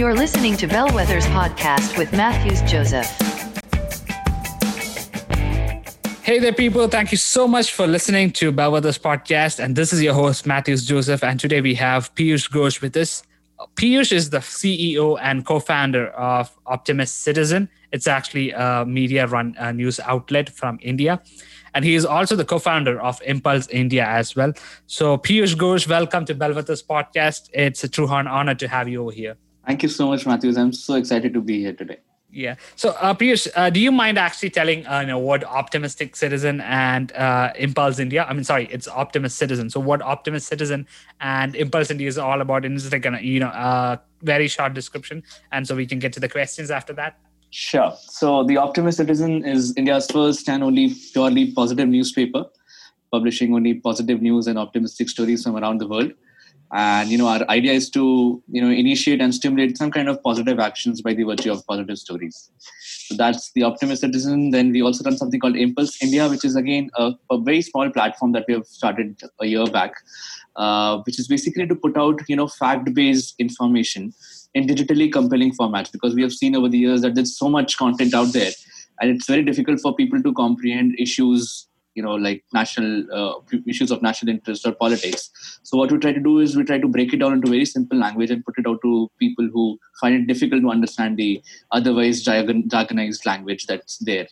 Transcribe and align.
You're 0.00 0.14
listening 0.14 0.56
to 0.56 0.66
Bellwether's 0.66 1.26
podcast 1.26 1.98
with 1.98 2.10
Matthews 2.14 2.62
Joseph. 2.62 3.06
Hey 6.22 6.38
there, 6.38 6.54
people. 6.54 6.88
Thank 6.88 7.12
you 7.12 7.18
so 7.18 7.46
much 7.46 7.70
for 7.74 7.86
listening 7.86 8.32
to 8.32 8.50
Bellwether's 8.50 8.96
podcast. 8.96 9.62
And 9.62 9.76
this 9.76 9.92
is 9.92 10.02
your 10.02 10.14
host, 10.14 10.46
Matthews 10.46 10.86
Joseph. 10.86 11.22
And 11.22 11.38
today 11.38 11.60
we 11.60 11.74
have 11.74 12.14
Piyush 12.14 12.50
Ghosh 12.50 12.80
with 12.80 12.96
us. 12.96 13.24
Piyush 13.74 14.10
is 14.10 14.30
the 14.30 14.38
CEO 14.38 15.18
and 15.20 15.44
co 15.44 15.60
founder 15.60 16.08
of 16.12 16.50
Optimist 16.64 17.20
Citizen. 17.20 17.68
It's 17.92 18.06
actually 18.06 18.52
a 18.52 18.86
media 18.86 19.26
run 19.26 19.54
uh, 19.58 19.70
news 19.70 20.00
outlet 20.00 20.48
from 20.48 20.78
India. 20.80 21.20
And 21.74 21.84
he 21.84 21.94
is 21.94 22.06
also 22.06 22.36
the 22.36 22.46
co 22.46 22.58
founder 22.58 22.98
of 23.02 23.20
Impulse 23.26 23.68
India 23.68 24.06
as 24.06 24.34
well. 24.34 24.54
So, 24.86 25.18
Piyush 25.18 25.56
Ghosh, 25.56 25.86
welcome 25.86 26.24
to 26.24 26.34
Bellwether's 26.34 26.82
podcast. 26.82 27.50
It's 27.52 27.84
a 27.84 27.88
true 27.90 28.08
honor 28.08 28.54
to 28.54 28.66
have 28.66 28.88
you 28.88 29.02
over 29.02 29.12
here. 29.12 29.36
Thank 29.66 29.82
you 29.82 29.88
so 29.88 30.06
much, 30.08 30.26
Matthews. 30.26 30.56
I'm 30.56 30.72
so 30.72 30.94
excited 30.94 31.34
to 31.34 31.40
be 31.40 31.60
here 31.60 31.72
today. 31.72 31.98
Yeah. 32.32 32.56
So, 32.76 32.90
uh, 33.00 33.14
Piyush, 33.14 33.48
uh, 33.56 33.70
do 33.70 33.80
you 33.80 33.90
mind 33.90 34.18
actually 34.18 34.50
telling 34.50 34.86
uh, 34.86 35.00
you 35.00 35.08
know 35.08 35.18
what 35.18 35.42
Optimistic 35.44 36.14
Citizen 36.14 36.60
and 36.60 37.12
uh, 37.12 37.52
Impulse 37.56 37.98
India? 37.98 38.24
I 38.28 38.32
mean, 38.32 38.44
sorry, 38.44 38.68
it's 38.70 38.86
Optimist 38.86 39.36
Citizen. 39.36 39.68
So, 39.68 39.80
what 39.80 40.00
Optimist 40.00 40.46
Citizen 40.46 40.86
and 41.20 41.56
Impulse 41.56 41.90
India 41.90 42.06
is 42.06 42.18
all 42.18 42.40
about? 42.40 42.64
And 42.64 42.76
it's 42.76 42.90
like 42.92 43.04
a 43.04 43.18
you 43.20 43.40
know 43.40 43.48
a 43.48 44.00
very 44.22 44.46
short 44.46 44.74
description, 44.74 45.24
and 45.50 45.66
so 45.66 45.74
we 45.74 45.86
can 45.86 45.98
get 45.98 46.12
to 46.14 46.20
the 46.20 46.28
questions 46.28 46.70
after 46.70 46.92
that. 46.94 47.18
Sure. 47.50 47.92
So, 47.98 48.44
the 48.44 48.58
Optimist 48.58 48.98
Citizen 48.98 49.44
is 49.44 49.76
India's 49.76 50.08
first 50.08 50.48
and 50.48 50.62
only 50.62 50.94
purely 51.12 51.50
positive 51.50 51.88
newspaper, 51.88 52.44
publishing 53.10 53.54
only 53.54 53.74
positive 53.74 54.22
news 54.22 54.46
and 54.46 54.56
optimistic 54.56 55.08
stories 55.08 55.42
from 55.42 55.56
around 55.56 55.78
the 55.78 55.88
world 55.88 56.12
and 56.72 57.10
you 57.10 57.18
know 57.18 57.26
our 57.26 57.48
idea 57.50 57.72
is 57.72 57.90
to 57.90 58.42
you 58.48 58.62
know 58.62 58.70
initiate 58.70 59.20
and 59.20 59.34
stimulate 59.34 59.76
some 59.76 59.90
kind 59.90 60.08
of 60.08 60.22
positive 60.22 60.58
actions 60.58 61.02
by 61.02 61.12
the 61.12 61.24
virtue 61.24 61.52
of 61.52 61.66
positive 61.66 61.98
stories. 61.98 62.50
So 62.80 63.16
that's 63.16 63.50
the 63.52 63.64
optimist 63.64 64.02
citizen. 64.02 64.50
Then 64.50 64.70
we 64.70 64.82
also 64.82 65.02
run 65.04 65.16
something 65.16 65.40
called 65.40 65.56
impulse 65.56 65.96
india 66.02 66.28
which 66.28 66.44
is 66.44 66.56
again 66.56 66.90
a, 66.96 67.12
a 67.30 67.38
very 67.38 67.62
small 67.62 67.90
platform 67.90 68.32
that 68.32 68.44
we 68.46 68.54
have 68.54 68.66
started 68.66 69.20
a 69.40 69.46
year 69.46 69.66
back 69.66 69.94
uh, 70.56 70.98
which 71.02 71.18
is 71.18 71.28
basically 71.28 71.66
to 71.66 71.74
put 71.74 71.96
out 71.96 72.20
you 72.28 72.36
know 72.36 72.48
fact 72.48 72.92
based 72.94 73.34
information 73.38 74.12
in 74.54 74.66
digitally 74.66 75.12
compelling 75.12 75.52
formats. 75.52 75.92
Because 75.92 76.14
we 76.14 76.22
have 76.22 76.32
seen 76.32 76.56
over 76.56 76.68
the 76.68 76.78
years 76.78 77.02
that 77.02 77.14
there's 77.14 77.36
so 77.36 77.48
much 77.48 77.76
content 77.76 78.14
out 78.14 78.32
there 78.32 78.52
and 79.00 79.10
it's 79.10 79.26
very 79.26 79.42
difficult 79.42 79.80
for 79.80 79.94
people 79.94 80.22
to 80.22 80.32
comprehend 80.34 80.94
issues 80.98 81.68
you 82.00 82.06
know 82.06 82.16
like 82.26 82.42
national 82.58 82.92
uh, 83.20 83.34
issues 83.74 83.94
of 83.94 84.02
national 84.08 84.34
interest 84.34 84.66
or 84.66 84.72
politics 84.84 85.30
so 85.62 85.78
what 85.80 85.92
we 85.92 85.98
try 86.04 86.12
to 86.18 86.26
do 86.28 86.34
is 86.44 86.56
we 86.56 86.64
try 86.72 86.78
to 86.84 86.92
break 86.96 87.14
it 87.16 87.22
down 87.22 87.38
into 87.38 87.54
very 87.56 87.68
simple 87.76 87.98
language 88.04 88.30
and 88.36 88.44
put 88.50 88.58
it 88.62 88.68
out 88.72 88.80
to 88.82 88.92
people 89.24 89.48
who 89.54 89.64
find 90.00 90.14
it 90.20 90.26
difficult 90.32 90.62
to 90.66 90.70
understand 90.76 91.24
the 91.24 91.30
otherwise 91.78 92.24
jargonized 92.24 93.26
language 93.32 93.66
that's 93.72 93.98
there 94.10 94.28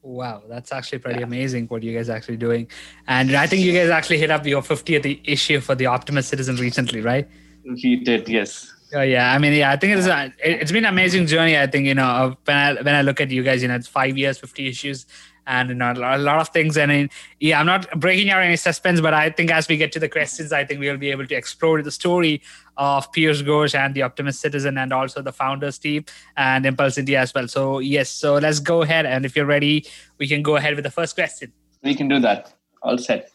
Wow, 0.00 0.44
that's 0.48 0.72
actually 0.72 1.00
pretty 1.00 1.20
yeah. 1.20 1.26
amazing 1.26 1.66
what 1.66 1.82
you 1.82 1.94
guys 1.94 2.08
actually 2.08 2.36
doing. 2.36 2.68
And 3.08 3.34
I 3.34 3.46
think 3.46 3.62
you 3.62 3.72
guys 3.72 3.90
actually 3.90 4.18
hit 4.18 4.30
up 4.30 4.46
your 4.46 4.62
50th 4.62 5.20
issue 5.24 5.60
for 5.60 5.74
the 5.74 5.86
Optimist 5.86 6.28
Citizen 6.28 6.56
recently, 6.56 7.00
right? 7.00 7.28
We 7.64 7.96
did, 8.04 8.28
yes. 8.28 8.72
Oh 8.94 9.02
yeah, 9.02 9.34
I 9.34 9.38
mean, 9.38 9.52
yeah, 9.52 9.70
I 9.70 9.76
think 9.76 9.98
it's 9.98 10.06
a, 10.06 10.32
it's 10.42 10.72
been 10.72 10.86
an 10.86 10.92
amazing 10.92 11.26
journey. 11.26 11.58
I 11.58 11.66
think 11.66 11.84
you 11.84 11.94
know 11.94 12.34
when 12.46 12.56
I 12.56 12.72
when 12.74 12.94
I 12.94 13.02
look 13.02 13.20
at 13.20 13.30
you 13.30 13.42
guys, 13.42 13.60
you 13.60 13.68
know, 13.68 13.74
it's 13.74 13.86
five 13.86 14.16
years, 14.16 14.38
fifty 14.38 14.66
issues, 14.66 15.04
and 15.48 15.70
you 15.70 15.74
know 15.74 15.92
a 15.92 16.18
lot 16.18 16.38
of 16.38 16.50
things 16.50 16.76
and 16.76 16.92
in, 16.92 17.10
yeah 17.40 17.58
i'm 17.58 17.66
not 17.66 17.88
breaking 17.98 18.30
out 18.30 18.40
any 18.42 18.54
suspense 18.56 19.00
but 19.00 19.12
i 19.12 19.28
think 19.30 19.50
as 19.50 19.66
we 19.66 19.76
get 19.76 19.90
to 19.90 19.98
the 19.98 20.08
questions 20.08 20.52
i 20.52 20.64
think 20.64 20.78
we'll 20.78 20.96
be 20.96 21.10
able 21.10 21.26
to 21.26 21.34
explore 21.34 21.82
the 21.82 21.90
story 21.90 22.40
of 22.76 23.10
Piyush 23.12 23.42
Ghosh 23.44 23.74
and 23.74 23.92
the 23.94 24.02
Optimist 24.02 24.40
Citizen 24.40 24.78
and 24.78 24.92
also 24.92 25.20
the 25.20 25.32
founders 25.32 25.78
team 25.78 26.04
and 26.36 26.64
Impulse 26.64 26.96
India 26.96 27.18
as 27.20 27.34
well. 27.34 27.48
So 27.48 27.80
yes, 27.80 28.08
so 28.08 28.36
let's 28.36 28.60
go 28.60 28.82
ahead 28.82 29.04
and 29.04 29.26
if 29.26 29.34
you're 29.34 29.46
ready, 29.46 29.84
we 30.18 30.28
can 30.28 30.42
go 30.42 30.54
ahead 30.54 30.76
with 30.76 30.84
the 30.84 30.90
first 30.90 31.16
question. 31.16 31.52
We 31.82 31.96
can 31.96 32.06
do 32.06 32.20
that. 32.20 32.54
All 32.82 32.96
set. 32.96 33.30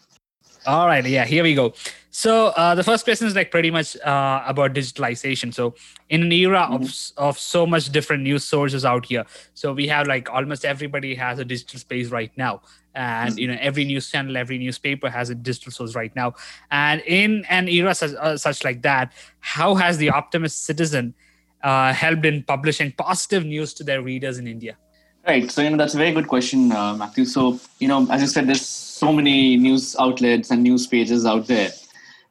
All 0.66 0.88
right, 0.88 1.06
yeah, 1.06 1.26
here 1.26 1.44
we 1.44 1.56
go. 1.56 1.74
So 2.16 2.50
uh, 2.50 2.76
the 2.76 2.84
first 2.84 3.06
question 3.06 3.26
is 3.26 3.36
like 3.36 3.50
pretty 3.50 3.72
much 3.72 3.98
uh, 3.98 4.44
about 4.46 4.74
digitalization. 4.74 5.52
So 5.52 5.74
in 6.10 6.22
an 6.22 6.32
era 6.32 6.70
mm-hmm. 6.70 6.84
of 6.84 6.92
of 7.18 7.40
so 7.40 7.66
much 7.66 7.90
different 7.92 8.22
news 8.22 8.44
sources 8.44 8.86
out 8.86 9.08
here, 9.08 9.26
so 9.56 9.74
we 9.74 9.88
have 9.88 10.06
like 10.06 10.30
almost 10.30 10.64
everybody 10.64 11.16
has 11.16 11.40
a 11.40 11.46
digital 11.46 11.80
space 11.80 12.10
right 12.10 12.32
now, 12.38 12.62
and 12.94 13.32
mm-hmm. 13.32 13.40
you 13.40 13.48
know 13.48 13.58
every 13.60 13.84
news 13.84 14.12
channel, 14.12 14.38
every 14.38 14.60
newspaper 14.60 15.10
has 15.10 15.32
a 15.32 15.36
digital 15.36 15.72
source 15.72 15.96
right 15.96 16.16
now. 16.16 16.36
And 16.70 17.02
in 17.08 17.46
an 17.50 17.68
era 17.68 17.96
such, 17.96 18.12
uh, 18.14 18.38
such 18.38 18.64
like 18.64 18.84
that, 18.84 19.12
how 19.40 19.74
has 19.74 19.98
the 19.98 20.12
Optimist 20.12 20.66
Citizen 20.66 21.16
uh, 21.64 21.94
helped 21.94 22.28
in 22.28 22.44
publishing 22.44 22.92
positive 22.92 23.44
news 23.44 23.74
to 23.74 23.84
their 23.84 24.04
readers 24.04 24.38
in 24.38 24.46
India? 24.46 24.78
Right. 25.26 25.50
So 25.50 25.64
you 25.64 25.72
know 25.72 25.78
that's 25.78 25.96
a 25.96 25.98
very 25.98 26.12
good 26.12 26.28
question, 26.28 26.72
uh, 26.72 26.94
Matthew. 26.94 27.26
So 27.26 27.60
you 27.80 27.88
know, 27.88 28.06
as 28.12 28.22
you 28.22 28.28
said, 28.28 28.46
there's 28.46 28.68
so 28.68 29.12
many 29.12 29.58
news 29.58 29.96
outlets 30.00 30.52
and 30.52 30.62
news 30.62 30.86
pages 30.86 31.26
out 31.26 31.48
there. 31.48 31.72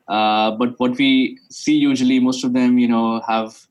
Uh, 0.08 0.50
but 0.52 0.78
what 0.78 0.96
we 0.98 1.38
see 1.50 1.76
usually, 1.76 2.18
most 2.18 2.44
of 2.44 2.52
them, 2.52 2.78
you 2.78 2.88
know, 2.88 3.20
have 3.26 3.66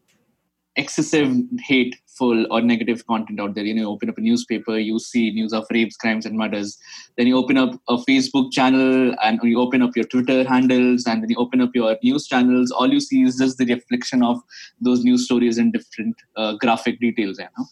excessive 0.77 1.35
hateful 1.59 2.45
or 2.49 2.61
negative 2.61 3.05
content 3.07 3.39
out 3.39 3.55
there. 3.55 3.63
You 3.63 3.73
know, 3.73 3.81
you 3.81 3.89
open 3.89 4.09
up 4.09 4.17
a 4.17 4.21
newspaper, 4.21 4.77
you 4.77 4.99
see 4.99 5.31
news 5.31 5.53
of 5.53 5.65
rapes, 5.69 5.97
crimes, 5.97 6.25
and 6.25 6.37
murders. 6.37 6.77
Then 7.17 7.27
you 7.27 7.37
open 7.37 7.57
up 7.57 7.73
a 7.89 7.97
Facebook 7.97 8.51
channel 8.51 9.13
and 9.23 9.39
you 9.43 9.59
open 9.59 9.81
up 9.81 9.95
your 9.95 10.05
Twitter 10.05 10.47
handles 10.47 11.05
and 11.05 11.21
then 11.21 11.29
you 11.29 11.37
open 11.37 11.61
up 11.61 11.71
your 11.73 11.97
news 12.03 12.27
channels. 12.27 12.71
All 12.71 12.91
you 12.91 12.99
see 12.99 13.23
is 13.23 13.37
just 13.37 13.57
the 13.57 13.65
reflection 13.65 14.23
of 14.23 14.41
those 14.79 15.03
news 15.03 15.25
stories 15.25 15.57
in 15.57 15.71
different 15.71 16.15
uh, 16.37 16.53
graphic 16.53 16.99
details. 16.99 17.37
You 17.37 17.47
know, 17.57 17.65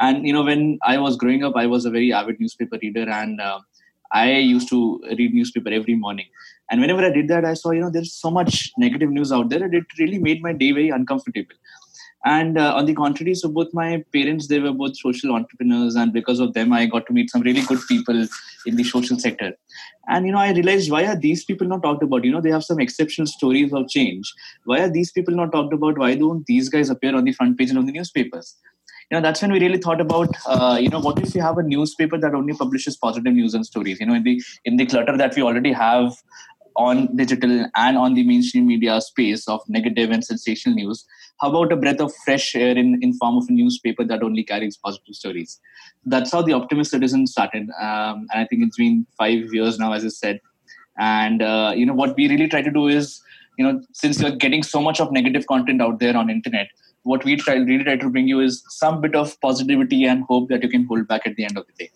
and 0.00 0.26
you 0.26 0.32
know, 0.32 0.42
when 0.42 0.78
I 0.82 0.98
was 0.98 1.16
growing 1.16 1.44
up, 1.44 1.54
I 1.56 1.66
was 1.66 1.86
a 1.86 1.90
very 1.90 2.12
avid 2.12 2.40
newspaper 2.40 2.78
reader 2.82 3.08
and 3.08 3.40
uh, 3.40 3.60
I 4.14 4.36
used 4.36 4.68
to 4.70 5.00
read 5.18 5.34
newspaper 5.34 5.70
every 5.70 5.96
morning. 5.96 6.26
And 6.70 6.80
whenever 6.80 7.04
I 7.04 7.10
did 7.10 7.28
that, 7.28 7.44
I 7.44 7.54
saw, 7.54 7.72
you 7.72 7.80
know, 7.80 7.90
there's 7.90 8.14
so 8.14 8.30
much 8.30 8.70
negative 8.78 9.10
news 9.10 9.32
out 9.32 9.50
there, 9.50 9.62
and 9.62 9.74
it 9.74 9.84
really 9.98 10.18
made 10.18 10.40
my 10.40 10.52
day 10.52 10.72
very 10.72 10.88
uncomfortable. 10.88 11.56
And 12.26 12.56
uh, 12.56 12.74
on 12.74 12.86
the 12.86 12.94
contrary, 12.94 13.34
so 13.34 13.50
both 13.50 13.68
my 13.74 14.02
parents, 14.14 14.46
they 14.48 14.58
were 14.58 14.72
both 14.72 14.96
social 14.96 15.34
entrepreneurs, 15.34 15.94
and 15.94 16.12
because 16.12 16.40
of 16.40 16.54
them, 16.54 16.72
I 16.72 16.86
got 16.86 17.06
to 17.06 17.12
meet 17.12 17.28
some 17.28 17.42
really 17.42 17.60
good 17.62 17.80
people 17.86 18.26
in 18.64 18.76
the 18.76 18.84
social 18.84 19.18
sector. 19.18 19.52
And 20.08 20.24
you 20.24 20.32
know, 20.32 20.38
I 20.38 20.52
realized 20.52 20.90
why 20.90 21.04
are 21.06 21.16
these 21.16 21.44
people 21.44 21.66
not 21.66 21.82
talked 21.82 22.02
about? 22.02 22.24
You 22.24 22.32
know, 22.32 22.40
they 22.40 22.50
have 22.50 22.64
some 22.64 22.80
exceptional 22.80 23.26
stories 23.26 23.74
of 23.74 23.88
change. 23.88 24.32
Why 24.64 24.80
are 24.80 24.90
these 24.90 25.12
people 25.12 25.34
not 25.34 25.52
talked 25.52 25.74
about? 25.74 25.98
Why 25.98 26.14
don't 26.14 26.46
these 26.46 26.70
guys 26.70 26.88
appear 26.88 27.14
on 27.14 27.24
the 27.24 27.32
front 27.32 27.58
page 27.58 27.72
of 27.72 27.84
the 27.84 27.92
newspapers? 27.92 28.56
You 29.10 29.16
know 29.16 29.20
that's 29.20 29.42
when 29.42 29.52
we 29.52 29.60
really 29.60 29.78
thought 29.78 30.00
about 30.00 30.28
uh, 30.46 30.78
you 30.80 30.88
know 30.88 31.00
what 31.00 31.18
if 31.20 31.34
you 31.34 31.42
have 31.42 31.58
a 31.58 31.62
newspaper 31.62 32.18
that 32.18 32.34
only 32.34 32.54
publishes 32.54 32.96
positive 32.96 33.32
news 33.32 33.54
and 33.54 33.66
stories? 33.66 34.00
You 34.00 34.06
know 34.06 34.14
in 34.14 34.22
the 34.22 34.42
in 34.64 34.76
the 34.76 34.86
clutter 34.86 35.16
that 35.16 35.34
we 35.36 35.42
already 35.42 35.72
have 35.72 36.14
on 36.76 37.14
digital 37.16 37.66
and 37.76 37.96
on 37.96 38.14
the 38.14 38.24
mainstream 38.24 38.66
media 38.66 39.00
space 39.00 39.46
of 39.46 39.60
negative 39.68 40.10
and 40.10 40.24
sensational 40.24 40.74
news 40.74 41.06
how 41.40 41.50
about 41.50 41.72
a 41.72 41.76
breath 41.76 42.00
of 42.00 42.12
fresh 42.24 42.54
air 42.54 42.76
in, 42.76 42.98
in 43.02 43.12
form 43.14 43.36
of 43.36 43.44
a 43.48 43.52
newspaper 43.52 44.04
that 44.04 44.22
only 44.22 44.44
carries 44.44 44.76
positive 44.76 45.14
stories? 45.14 45.60
That's 46.04 46.30
how 46.30 46.42
the 46.42 46.52
optimist 46.52 46.92
citizen 46.92 47.26
started 47.26 47.68
um, 47.80 48.26
and 48.30 48.40
i 48.42 48.46
think 48.46 48.62
it's 48.62 48.76
been 48.76 49.06
five 49.18 49.52
years 49.52 49.78
now 49.78 49.92
as 49.92 50.04
i 50.04 50.08
said. 50.08 50.40
And 50.96 51.42
uh, 51.42 51.72
you 51.76 51.84
know 51.86 51.92
what 51.92 52.16
we 52.16 52.28
really 52.28 52.48
try 52.48 52.62
to 52.62 52.70
do 52.70 52.86
is 52.86 53.20
you 53.58 53.64
know 53.64 53.80
since 53.92 54.20
you're 54.20 54.36
getting 54.44 54.62
so 54.62 54.80
much 54.80 55.00
of 55.00 55.10
negative 55.10 55.46
content 55.46 55.82
out 55.82 55.98
there 55.98 56.16
on 56.16 56.30
internet 56.30 56.68
what 57.04 57.24
we 57.24 57.36
try 57.36 57.54
really 57.54 57.84
try 57.84 57.96
to 57.96 58.10
bring 58.10 58.26
you 58.26 58.40
is 58.40 58.62
some 58.68 59.00
bit 59.00 59.14
of 59.14 59.40
positivity 59.40 60.04
and 60.04 60.24
hope 60.24 60.48
that 60.48 60.62
you 60.62 60.68
can 60.68 60.84
hold 60.86 61.06
back 61.06 61.26
at 61.26 61.36
the 61.36 61.44
end 61.44 61.56
of 61.56 61.66
the 61.66 61.84
day. 61.84 61.90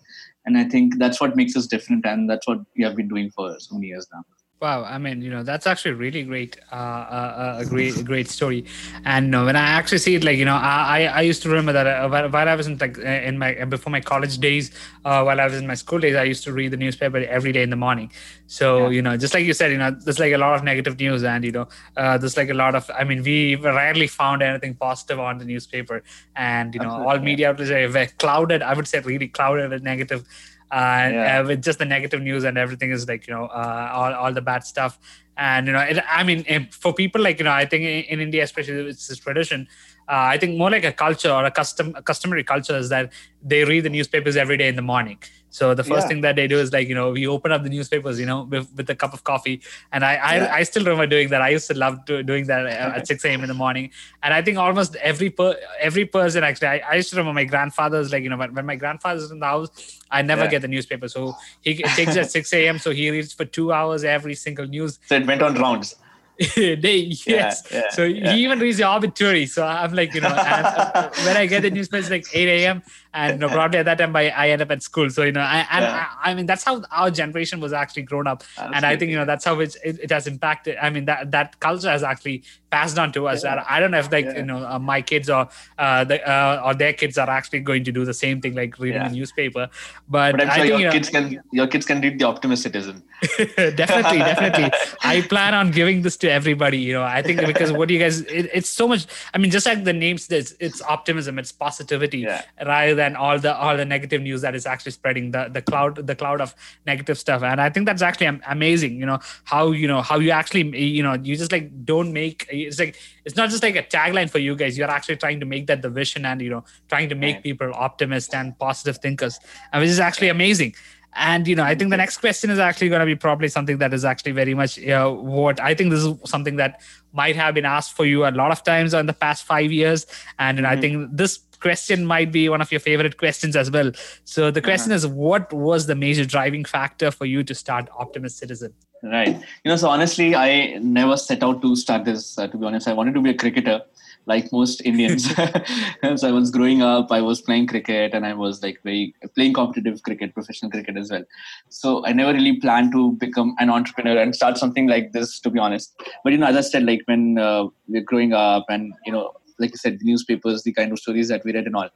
And 0.46 0.56
i 0.56 0.64
think 0.64 0.98
that's 0.98 1.20
what 1.20 1.36
makes 1.36 1.56
us 1.56 1.66
different 1.66 2.06
and 2.06 2.30
that's 2.30 2.46
what 2.48 2.60
we 2.74 2.84
have 2.84 2.96
been 2.96 3.08
doing 3.08 3.30
for 3.30 3.54
so 3.58 3.74
many 3.74 3.88
years 3.88 4.06
now 4.12 4.24
Wow, 4.60 4.82
I 4.82 4.98
mean, 4.98 5.22
you 5.22 5.30
know, 5.30 5.44
that's 5.44 5.68
actually 5.68 5.92
really 5.92 6.24
great, 6.24 6.58
uh, 6.72 6.74
uh, 6.74 7.58
a 7.60 7.64
great, 7.64 7.96
a 7.96 8.02
great 8.02 8.26
story. 8.26 8.64
And 9.04 9.32
uh, 9.32 9.44
when 9.44 9.54
I 9.54 9.60
actually 9.60 9.98
see 9.98 10.16
it, 10.16 10.24
like, 10.24 10.36
you 10.36 10.44
know, 10.44 10.56
I, 10.56 11.04
I 11.04 11.20
used 11.20 11.42
to 11.42 11.48
remember 11.48 11.72
that 11.72 11.86
uh, 11.86 12.08
while 12.08 12.48
I 12.48 12.56
was 12.56 12.66
in 12.66 12.76
like 12.76 12.98
in 12.98 13.38
my 13.38 13.64
before 13.66 13.92
my 13.92 14.00
college 14.00 14.38
days, 14.38 14.72
uh, 15.04 15.22
while 15.22 15.40
I 15.40 15.44
was 15.44 15.54
in 15.54 15.68
my 15.68 15.74
school 15.74 16.00
days, 16.00 16.16
I 16.16 16.24
used 16.24 16.42
to 16.42 16.52
read 16.52 16.72
the 16.72 16.76
newspaper 16.76 17.18
every 17.18 17.52
day 17.52 17.62
in 17.62 17.70
the 17.70 17.76
morning. 17.76 18.10
So 18.48 18.86
yeah. 18.86 18.88
you 18.88 19.02
know, 19.02 19.16
just 19.16 19.32
like 19.32 19.44
you 19.44 19.52
said, 19.52 19.70
you 19.70 19.78
know, 19.78 19.92
there's 19.92 20.18
like 20.18 20.32
a 20.32 20.38
lot 20.38 20.56
of 20.56 20.64
negative 20.64 20.98
news, 20.98 21.22
and 21.22 21.44
you 21.44 21.52
know, 21.52 21.68
uh, 21.96 22.18
there's 22.18 22.36
like 22.36 22.50
a 22.50 22.54
lot 22.54 22.74
of. 22.74 22.90
I 22.92 23.04
mean, 23.04 23.22
we 23.22 23.54
rarely 23.54 24.08
found 24.08 24.42
anything 24.42 24.74
positive 24.74 25.20
on 25.20 25.38
the 25.38 25.44
newspaper, 25.44 26.02
and 26.34 26.74
you 26.74 26.80
know, 26.80 26.86
Absolutely. 26.86 27.12
all 27.12 27.18
media 27.20 27.50
outlets 27.50 27.70
are 27.70 28.06
clouded. 28.18 28.62
I 28.62 28.74
would 28.74 28.88
say 28.88 28.98
really 28.98 29.28
clouded 29.28 29.70
with 29.70 29.84
negative 29.84 30.26
uh, 30.70 31.08
yeah. 31.10 31.40
uh, 31.40 31.46
with 31.46 31.62
just 31.62 31.78
the 31.78 31.84
negative 31.84 32.20
news 32.20 32.44
and 32.44 32.58
everything 32.58 32.90
is 32.90 33.08
like 33.08 33.26
you 33.26 33.34
know 33.34 33.46
uh, 33.46 33.90
all, 33.92 34.14
all 34.14 34.32
the 34.32 34.42
bad 34.42 34.64
stuff 34.64 34.98
and 35.36 35.66
you 35.66 35.72
know 35.72 35.80
it, 35.80 36.02
i 36.10 36.22
mean 36.22 36.68
for 36.70 36.92
people 36.92 37.20
like 37.22 37.38
you 37.38 37.44
know 37.44 37.52
i 37.52 37.64
think 37.64 37.84
in, 37.84 38.04
in 38.04 38.20
india 38.20 38.42
especially 38.42 38.88
it's 38.90 39.08
this 39.08 39.18
tradition 39.18 39.66
uh, 40.08 40.34
I 40.34 40.38
think 40.38 40.56
more 40.56 40.70
like 40.70 40.84
a 40.84 40.92
culture 40.92 41.30
or 41.30 41.44
a 41.44 41.50
custom 41.50 41.92
a 41.94 42.02
customary 42.02 42.44
culture 42.44 42.76
is 42.76 42.88
that 42.88 43.12
they 43.42 43.64
read 43.64 43.80
the 43.84 43.90
newspapers 43.90 44.36
every 44.36 44.56
day 44.56 44.68
in 44.68 44.76
the 44.76 44.82
morning. 44.82 45.18
So 45.50 45.74
the 45.74 45.84
first 45.84 46.04
Yeah. 46.04 46.08
thing 46.08 46.20
that 46.22 46.36
they 46.36 46.46
do 46.46 46.58
is 46.58 46.72
like 46.72 46.88
you 46.88 46.94
know 46.94 47.10
we 47.10 47.26
open 47.26 47.52
up 47.52 47.62
the 47.62 47.70
newspapers, 47.70 48.18
you 48.20 48.26
know, 48.26 48.42
with, 48.44 48.68
with 48.76 48.90
a 48.90 48.94
cup 48.94 49.12
of 49.14 49.24
coffee, 49.24 49.60
and 49.92 50.04
I 50.04 50.14
I, 50.30 50.34
Yeah. 50.36 50.54
I 50.58 50.62
still 50.70 50.84
remember 50.84 51.06
doing 51.06 51.28
that. 51.30 51.40
I 51.42 51.50
used 51.50 51.68
to 51.68 51.76
love 51.84 52.04
do, 52.06 52.22
doing 52.22 52.46
that 52.48 52.66
at 52.66 53.06
six 53.10 53.24
a.m. 53.24 53.42
in 53.42 53.48
the 53.48 53.54
morning, 53.64 53.90
and 54.22 54.34
I 54.34 54.42
think 54.42 54.58
almost 54.58 54.96
every 54.96 55.30
per, 55.30 55.56
every 55.80 56.04
person 56.04 56.44
actually 56.44 56.68
I, 56.68 56.78
I 56.90 56.94
used 56.96 57.10
to 57.10 57.16
remember 57.16 57.34
my 57.40 57.44
grandfather's 57.44 58.12
like 58.12 58.22
you 58.22 58.30
know 58.30 58.36
when, 58.36 58.54
when 58.54 58.66
my 58.66 58.76
grandfather's 58.76 59.30
in 59.30 59.38
the 59.40 59.46
house, 59.46 59.70
I 60.10 60.20
never 60.22 60.44
Yeah. 60.44 60.50
get 60.56 60.62
the 60.62 60.68
newspaper, 60.68 61.08
so 61.08 61.36
he 61.62 61.72
it 61.72 61.94
takes 62.00 62.16
at 62.16 62.30
six 62.30 62.52
a.m. 62.52 62.78
So 62.78 62.90
he 62.90 63.10
reads 63.10 63.32
for 63.32 63.44
two 63.46 63.72
hours 63.72 64.04
every 64.04 64.34
single 64.34 64.66
news 64.66 64.98
So 65.06 65.16
it 65.16 65.26
went 65.26 65.42
on 65.42 65.54
rounds. 65.54 65.94
day. 66.54 67.12
Yes. 67.26 67.64
yeah, 67.70 67.90
so 67.90 68.04
yeah. 68.04 68.32
he 68.32 68.44
even 68.44 68.60
reads 68.60 68.78
the 68.78 68.88
obituary. 68.88 69.46
So 69.46 69.66
I'm 69.66 69.92
like, 69.92 70.14
you 70.14 70.20
know, 70.20 70.28
and, 70.28 71.10
when 71.26 71.36
I 71.36 71.46
get 71.46 71.62
the 71.62 71.70
newspaper, 71.70 71.98
it's 72.00 72.10
like 72.10 72.26
8 72.32 72.48
a.m. 72.48 72.82
And 73.12 73.40
you 73.40 73.46
know, 73.46 73.48
probably 73.52 73.80
at 73.80 73.86
that 73.86 73.98
time, 73.98 74.14
I, 74.14 74.30
I 74.30 74.50
end 74.50 74.62
up 74.62 74.70
at 74.70 74.82
school. 74.82 75.10
So, 75.10 75.24
you 75.24 75.32
know, 75.32 75.40
I, 75.40 75.66
and 75.70 75.82
Yeah. 75.82 76.06
I, 76.22 76.30
I 76.30 76.34
mean, 76.34 76.46
that's 76.46 76.62
how 76.62 76.82
our 76.92 77.10
generation 77.10 77.58
was 77.58 77.72
actually 77.72 78.02
grown 78.02 78.28
up. 78.28 78.44
and 78.56 78.86
I 78.86 78.96
think, 78.96 79.10
you 79.10 79.16
know, 79.16 79.24
that's 79.24 79.44
how 79.44 79.58
it's, 79.58 79.74
it, 79.84 79.98
it 80.00 80.10
has 80.12 80.28
impacted. 80.28 80.76
I 80.80 80.90
mean, 80.90 81.06
that, 81.06 81.32
that 81.32 81.58
culture 81.58 81.90
has 81.90 82.04
actually 82.04 82.44
passed 82.70 82.98
on 82.98 83.12
to 83.12 83.28
us. 83.28 83.44
Yeah. 83.44 83.64
I 83.68 83.80
don't 83.80 83.90
know 83.90 83.98
if 83.98 84.10
like, 84.12 84.24
Yeah. 84.26 84.36
you 84.38 84.42
know, 84.44 84.66
uh, 84.66 84.78
my 84.78 85.00
kids 85.02 85.30
or 85.30 85.48
uh, 85.78 86.04
the, 86.04 86.26
uh, 86.28 86.62
or 86.64 86.74
their 86.74 86.92
kids 86.92 87.16
are 87.18 87.30
actually 87.30 87.60
going 87.60 87.84
to 87.84 87.92
do 87.92 88.04
the 88.04 88.14
same 88.14 88.40
thing, 88.40 88.54
like 88.54 88.78
reading 88.78 89.00
Yeah. 89.02 89.08
the 89.08 89.14
newspaper. 89.14 89.68
But, 90.08 90.32
But 90.32 90.40
I'm 90.42 90.50
I 90.50 90.54
sure 90.56 90.64
think, 90.64 90.70
your 90.70 90.78
you 90.80 90.84
know, 90.86 90.92
kids 90.92 91.08
can 91.08 91.40
your 91.52 91.66
kids 91.66 91.86
can 91.86 92.00
read 92.00 92.18
the 92.18 92.26
Optimist 92.26 92.62
Citizen. 92.62 93.02
definitely 93.74 94.18
definitely 94.18 94.70
i 95.02 95.20
plan 95.22 95.52
on 95.52 95.72
giving 95.72 96.02
this 96.02 96.16
to 96.16 96.30
everybody 96.30 96.78
you 96.78 96.92
know 96.92 97.02
i 97.02 97.20
think 97.20 97.40
because 97.46 97.72
what 97.72 97.90
you 97.90 97.98
guys 97.98 98.20
it, 98.20 98.48
it's 98.54 98.68
so 98.68 98.86
much 98.86 99.06
i 99.34 99.38
mean 99.38 99.50
just 99.50 99.66
like 99.66 99.82
the 99.82 99.92
name 99.92 100.16
says 100.16 100.56
it's 100.60 100.80
optimism 100.82 101.36
it's 101.36 101.50
positivity 101.50 102.24
rather 102.64 102.94
than 102.94 103.16
all 103.16 103.36
the 103.36 103.52
all 103.56 103.76
the 103.76 103.84
negative 103.84 104.22
news 104.22 104.40
that 104.42 104.54
is 104.54 104.66
actually 104.66 104.92
spreading 104.92 105.32
the 105.32 105.48
the 105.52 105.60
cloud 105.60 105.96
the 106.06 106.14
cloud 106.14 106.40
of 106.40 106.54
negative 106.86 107.18
stuff 107.18 107.42
and 107.42 107.60
i 107.60 107.68
think 107.68 107.86
that's 107.86 108.02
actually 108.02 108.30
amazing 108.46 108.94
you 109.00 109.06
know 109.06 109.18
how 109.42 109.72
you 109.72 109.88
know 109.88 110.00
how 110.00 110.16
you 110.18 110.30
actually 110.30 110.62
you 110.78 111.02
know 111.02 111.14
you 111.14 111.34
just 111.36 111.50
like 111.50 111.84
don't 111.84 112.12
make 112.12 112.46
it's 112.66 112.78
like 112.78 112.96
it's 113.24 113.36
not 113.36 113.50
just 113.50 113.62
like 113.62 113.76
a 113.76 113.82
tagline 113.82 114.28
for 114.28 114.38
you 114.38 114.56
guys 114.56 114.76
you're 114.76 114.90
actually 114.90 115.16
trying 115.16 115.40
to 115.40 115.46
make 115.46 115.66
that 115.66 115.82
the 115.82 115.90
vision 115.90 116.24
and 116.24 116.40
you 116.40 116.50
know 116.50 116.64
trying 116.88 117.08
to 117.08 117.14
make 117.14 117.36
Right. 117.36 117.42
people 117.42 117.72
optimists 117.74 118.34
and 118.34 118.58
positive 118.58 118.98
thinkers 118.98 119.38
and 119.72 119.80
which 119.80 119.90
is 119.90 120.00
actually 120.00 120.28
amazing 120.28 120.74
and 121.14 121.48
you 121.48 121.56
know, 121.56 121.64
I 121.64 121.74
think 121.74 121.90
the 121.90 121.96
next 121.96 122.18
question 122.18 122.50
is 122.50 122.58
actually 122.58 122.90
going 122.90 123.00
to 123.00 123.06
be 123.06 123.16
probably 123.16 123.48
something 123.48 123.78
that 123.78 123.94
is 123.94 124.04
actually 124.04 124.32
very 124.32 124.54
much 124.54 124.78
uh, 124.86 125.10
what 125.10 125.58
I 125.58 125.74
think 125.74 125.90
this 125.90 126.04
is 126.04 126.14
something 126.26 126.56
that 126.56 126.80
might 127.12 127.34
have 127.34 127.54
been 127.54 127.64
asked 127.64 127.94
for 127.94 128.04
you 128.04 128.26
a 128.26 128.30
lot 128.30 128.52
of 128.52 128.62
times 128.62 128.94
in 128.94 129.06
the 129.06 129.12
past 129.14 129.44
five 129.44 129.72
years, 129.72 130.06
and 130.38 130.58
you 130.58 130.62
know, 130.62 130.68
I 130.68 130.76
think 130.76 131.08
this 131.16 131.38
question 131.60 132.04
might 132.06 132.30
be 132.30 132.48
one 132.48 132.60
of 132.60 132.70
your 132.70 132.80
favorite 132.80 133.16
questions 133.16 133.56
as 133.56 133.70
well. 133.70 133.90
So 134.24 134.50
the 134.50 134.60
question 134.60 134.92
is, 134.92 135.06
what 135.06 135.52
was 135.52 135.86
the 135.86 135.94
major 135.94 136.24
driving 136.24 136.64
factor 136.64 137.10
for 137.10 137.24
you 137.24 137.42
to 137.42 137.54
start 137.54 137.88
Optimist 137.98 138.38
Citizen? 138.38 138.74
Right. 139.02 139.36
You 139.64 139.70
know, 139.70 139.76
so 139.76 139.88
honestly, 139.88 140.34
I 140.34 140.78
never 140.78 141.16
set 141.16 141.42
out 141.42 141.62
to 141.62 141.76
start 141.76 142.04
this. 142.04 142.36
Uh, 142.38 142.48
to 142.48 142.56
be 142.56 142.66
honest, 142.66 142.88
I 142.88 142.92
wanted 142.92 143.14
to 143.14 143.20
be 143.20 143.30
a 143.30 143.34
cricketer, 143.34 143.82
like 144.26 144.50
most 144.50 144.82
Indians. 144.84 145.30
so 146.16 146.28
I 146.28 146.32
was 146.32 146.50
growing 146.50 146.82
up, 146.82 147.12
I 147.12 147.20
was 147.20 147.40
playing 147.40 147.68
cricket, 147.68 148.12
and 148.12 148.26
I 148.26 148.34
was 148.34 148.62
like 148.62 148.78
very 148.82 149.14
playing 149.34 149.54
competitive 149.54 150.02
cricket, 150.02 150.34
professional 150.34 150.70
cricket 150.70 150.96
as 150.96 151.10
well. 151.10 151.24
So 151.68 152.04
I 152.06 152.12
never 152.12 152.32
really 152.32 152.58
planned 152.58 152.92
to 152.92 153.12
become 153.12 153.54
an 153.58 153.70
entrepreneur 153.70 154.18
and 154.18 154.34
start 154.34 154.58
something 154.58 154.88
like 154.88 155.12
this. 155.12 155.38
To 155.40 155.50
be 155.50 155.60
honest, 155.60 155.94
but 156.24 156.32
you 156.32 156.38
know, 156.38 156.46
as 156.46 156.56
I 156.56 156.62
said, 156.62 156.84
like 156.84 157.02
when 157.04 157.38
uh, 157.38 157.66
we're 157.86 158.02
growing 158.02 158.32
up, 158.32 158.64
and 158.68 158.92
you 159.06 159.12
know, 159.12 159.32
like 159.60 159.70
you 159.70 159.78
said, 159.78 160.00
the 160.00 160.04
newspapers, 160.04 160.64
the 160.64 160.72
kind 160.72 160.90
of 160.90 160.98
stories 160.98 161.28
that 161.28 161.44
we 161.44 161.52
read 161.52 161.66
and 161.66 161.76
all 161.76 161.88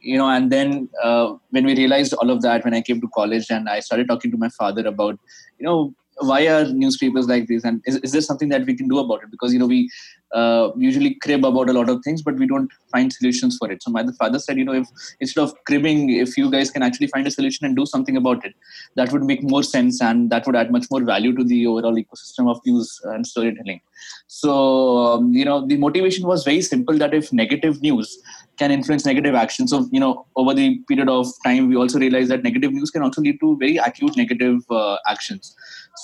you 0.00 0.16
know 0.16 0.28
and 0.28 0.50
then 0.52 0.88
uh, 1.02 1.34
when 1.50 1.64
we 1.64 1.74
realized 1.76 2.12
all 2.14 2.30
of 2.30 2.40
that 2.42 2.64
when 2.64 2.74
i 2.74 2.80
came 2.80 3.00
to 3.00 3.08
college 3.14 3.46
and 3.50 3.68
i 3.68 3.80
started 3.80 4.06
talking 4.08 4.30
to 4.30 4.36
my 4.36 4.48
father 4.50 4.86
about 4.86 5.18
you 5.58 5.66
know 5.66 5.92
why 6.20 6.46
are 6.46 6.64
newspapers 6.64 7.28
like 7.28 7.46
this? 7.46 7.64
And 7.64 7.82
is, 7.86 7.96
is 7.96 8.12
there 8.12 8.20
something 8.20 8.48
that 8.50 8.66
we 8.66 8.74
can 8.74 8.88
do 8.88 8.98
about 8.98 9.22
it? 9.22 9.30
Because 9.30 9.52
you 9.52 9.58
know 9.58 9.66
we 9.66 9.90
uh, 10.34 10.70
usually 10.76 11.14
crib 11.14 11.44
about 11.44 11.70
a 11.70 11.72
lot 11.72 11.88
of 11.88 12.02
things 12.04 12.22
but 12.22 12.34
we 12.36 12.46
don't 12.46 12.70
find 12.92 13.12
solutions 13.12 13.56
for 13.58 13.70
it. 13.70 13.82
So 13.82 13.90
my 13.90 14.04
father 14.18 14.38
said 14.38 14.58
you 14.58 14.64
know 14.64 14.74
if 14.74 14.88
instead 15.20 15.42
of 15.42 15.54
cribbing 15.66 16.10
if 16.10 16.36
you 16.36 16.50
guys 16.50 16.70
can 16.70 16.82
actually 16.82 17.06
find 17.08 17.26
a 17.26 17.30
solution 17.30 17.66
and 17.66 17.76
do 17.76 17.86
something 17.86 18.16
about 18.16 18.44
it 18.44 18.54
that 18.96 19.12
would 19.12 19.24
make 19.24 19.42
more 19.42 19.62
sense 19.62 20.02
and 20.02 20.30
that 20.30 20.46
would 20.46 20.56
add 20.56 20.70
much 20.70 20.86
more 20.90 21.02
value 21.02 21.34
to 21.34 21.44
the 21.44 21.66
overall 21.66 21.94
ecosystem 21.94 22.50
of 22.50 22.60
news 22.66 23.00
and 23.04 23.26
storytelling. 23.26 23.80
So 24.26 24.98
um, 24.98 25.32
you 25.32 25.44
know 25.44 25.66
the 25.66 25.76
motivation 25.76 26.26
was 26.26 26.44
very 26.44 26.62
simple 26.62 26.98
that 26.98 27.14
if 27.14 27.32
negative 27.32 27.80
news 27.80 28.20
can 28.58 28.70
influence 28.70 29.06
negative 29.06 29.34
action. 29.34 29.68
So, 29.68 29.88
you 29.92 30.00
know, 30.00 30.26
over 30.36 30.54
the 30.54 30.78
period 30.88 31.08
of 31.08 31.26
time, 31.44 31.68
we 31.68 31.76
also 31.76 31.98
realized 31.98 32.30
that 32.30 32.42
negative 32.42 32.72
news 32.72 32.90
can 32.90 33.02
also 33.02 33.20
lead 33.22 33.38
to 33.40 33.56
very 33.58 33.76
acute 33.76 34.16
negative 34.16 34.58
uh, 34.70 34.96
actions. 35.08 35.54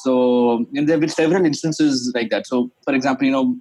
So, 0.02 0.66
there 0.72 0.86
have 0.86 1.00
been 1.00 1.08
several 1.08 1.44
instances 1.44 2.12
like 2.14 2.30
that. 2.30 2.46
So, 2.46 2.70
for 2.84 2.94
example, 2.94 3.26
you 3.26 3.32
know, 3.32 3.56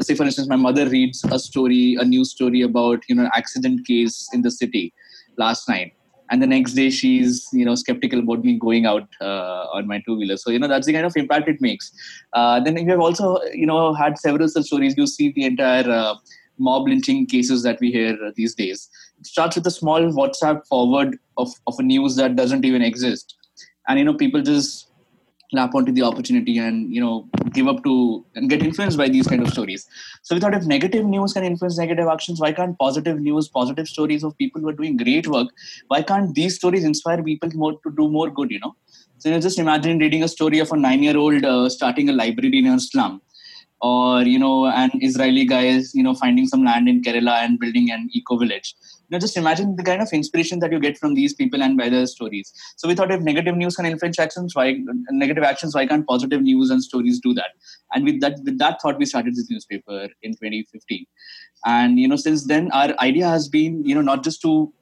say 0.00 0.14
for 0.14 0.24
instance, 0.24 0.48
my 0.48 0.56
mother 0.56 0.88
reads 0.88 1.24
a 1.24 1.38
story, 1.38 1.96
a 2.00 2.04
news 2.04 2.30
story 2.30 2.62
about, 2.62 3.02
you 3.08 3.14
know, 3.14 3.28
accident 3.34 3.86
case 3.86 4.28
in 4.32 4.42
the 4.42 4.50
city 4.50 4.92
last 5.36 5.68
night. 5.68 5.92
And 6.30 6.42
the 6.42 6.46
next 6.46 6.74
day, 6.74 6.90
she's 6.90 7.48
you 7.52 7.64
know 7.64 7.74
skeptical 7.74 8.18
about 8.18 8.44
me 8.44 8.58
going 8.58 8.84
out 8.84 9.08
uh, 9.20 9.64
on 9.72 9.86
my 9.86 10.02
two 10.06 10.16
wheeler. 10.16 10.36
So 10.36 10.50
you 10.50 10.58
know 10.58 10.68
that's 10.68 10.86
the 10.86 10.92
kind 10.92 11.06
of 11.06 11.16
impact 11.16 11.48
it 11.48 11.60
makes. 11.60 11.90
Uh, 12.34 12.60
then 12.60 12.76
you 12.76 12.90
have 12.90 13.00
also 13.00 13.40
you 13.52 13.66
know 13.66 13.94
had 13.94 14.18
several 14.18 14.46
such 14.48 14.66
stories. 14.66 14.94
You 14.96 15.06
see 15.06 15.32
the 15.32 15.44
entire 15.46 15.90
uh, 15.90 16.16
mob 16.58 16.88
lynching 16.88 17.26
cases 17.26 17.62
that 17.62 17.80
we 17.80 17.90
hear 17.90 18.16
these 18.36 18.54
days. 18.54 18.88
It 19.18 19.26
starts 19.26 19.56
with 19.56 19.66
a 19.66 19.70
small 19.70 20.00
WhatsApp 20.00 20.66
forward 20.66 21.18
of, 21.36 21.52
of 21.66 21.74
a 21.78 21.82
news 21.82 22.16
that 22.16 22.36
doesn't 22.36 22.64
even 22.64 22.82
exist. 22.82 23.36
And, 23.88 23.98
you 23.98 24.04
know, 24.04 24.14
people 24.14 24.42
just 24.42 24.88
lap 25.52 25.74
onto 25.74 25.92
the 25.92 26.02
opportunity 26.02 26.58
and, 26.58 26.94
you 26.94 27.00
know, 27.00 27.26
give 27.52 27.68
up 27.68 27.82
to 27.82 28.24
and 28.34 28.50
get 28.50 28.62
influenced 28.62 28.98
by 28.98 29.08
these 29.08 29.26
kind 29.26 29.40
of 29.40 29.48
stories. 29.48 29.86
So 30.22 30.34
we 30.34 30.40
thought 30.40 30.54
if 30.54 30.66
negative 30.66 31.06
news 31.06 31.32
can 31.32 31.44
influence 31.44 31.78
negative 31.78 32.06
actions, 32.06 32.40
why 32.40 32.52
can't 32.52 32.78
positive 32.78 33.18
news, 33.18 33.48
positive 33.48 33.88
stories 33.88 34.22
of 34.22 34.36
people 34.36 34.60
who 34.60 34.68
are 34.68 34.74
doing 34.74 34.96
great 34.96 35.26
work, 35.26 35.48
why 35.86 36.02
can't 36.02 36.34
these 36.34 36.56
stories 36.56 36.84
inspire 36.84 37.22
people 37.22 37.48
more 37.54 37.72
to 37.72 37.90
do 37.96 38.10
more 38.10 38.30
good, 38.30 38.50
you 38.50 38.60
know? 38.60 38.76
So 39.18 39.30
you 39.30 39.34
know, 39.34 39.40
just 39.40 39.58
imagine 39.58 39.98
reading 39.98 40.22
a 40.22 40.28
story 40.28 40.58
of 40.58 40.70
a 40.70 40.76
nine-year-old 40.76 41.44
uh, 41.44 41.68
starting 41.70 42.08
a 42.08 42.12
library 42.12 42.58
in 42.58 42.66
a 42.66 42.78
slum 42.78 43.22
or 43.80 44.22
you 44.22 44.38
know 44.38 44.66
an 44.66 44.90
israeli 45.02 45.44
guy 45.44 45.64
is 45.64 45.94
you 45.94 46.02
know 46.02 46.14
finding 46.14 46.46
some 46.46 46.64
land 46.64 46.88
in 46.88 47.00
kerala 47.02 47.36
and 47.44 47.60
building 47.60 47.90
an 47.90 48.08
eco 48.12 48.36
village 48.36 48.74
you 49.08 49.14
know 49.14 49.20
just 49.20 49.36
imagine 49.36 49.74
the 49.76 49.82
kind 49.82 50.02
of 50.02 50.08
inspiration 50.12 50.58
that 50.58 50.70
you 50.70 50.78
get 50.78 50.98
from 50.98 51.14
these 51.14 51.32
people 51.32 51.62
and 51.62 51.78
by 51.78 51.88
their 51.88 52.06
stories. 52.06 52.52
So 52.76 52.86
we 52.86 52.94
thought 52.94 53.10
if 53.10 53.22
negative 53.22 53.56
news 53.56 53.76
can 53.76 53.86
influence 53.86 54.18
actions 54.18 54.54
why 54.54 54.78
negative 55.10 55.44
actions 55.44 55.74
why 55.74 55.86
can't 55.86 56.06
positive 56.06 56.42
news 56.42 56.70
and 56.70 56.82
stories 56.82 57.18
do 57.20 57.32
that? 57.34 57.52
And 57.94 58.04
with 58.04 58.20
that 58.20 58.38
with 58.44 58.58
that 58.58 58.82
thought 58.82 58.98
we 58.98 59.06
started 59.06 59.34
this 59.34 59.48
newspaper 59.50 60.08
in 60.22 60.32
2015 60.32 61.06
and 61.64 61.98
you 61.98 62.06
know 62.06 62.16
since 62.16 62.46
then 62.46 62.70
our 62.72 62.94
idea 63.00 63.28
has 63.28 63.48
been 63.48 63.82
you 63.84 63.94
know 63.94 64.02
not 64.02 64.22
just 64.22 64.42
to 64.42 64.72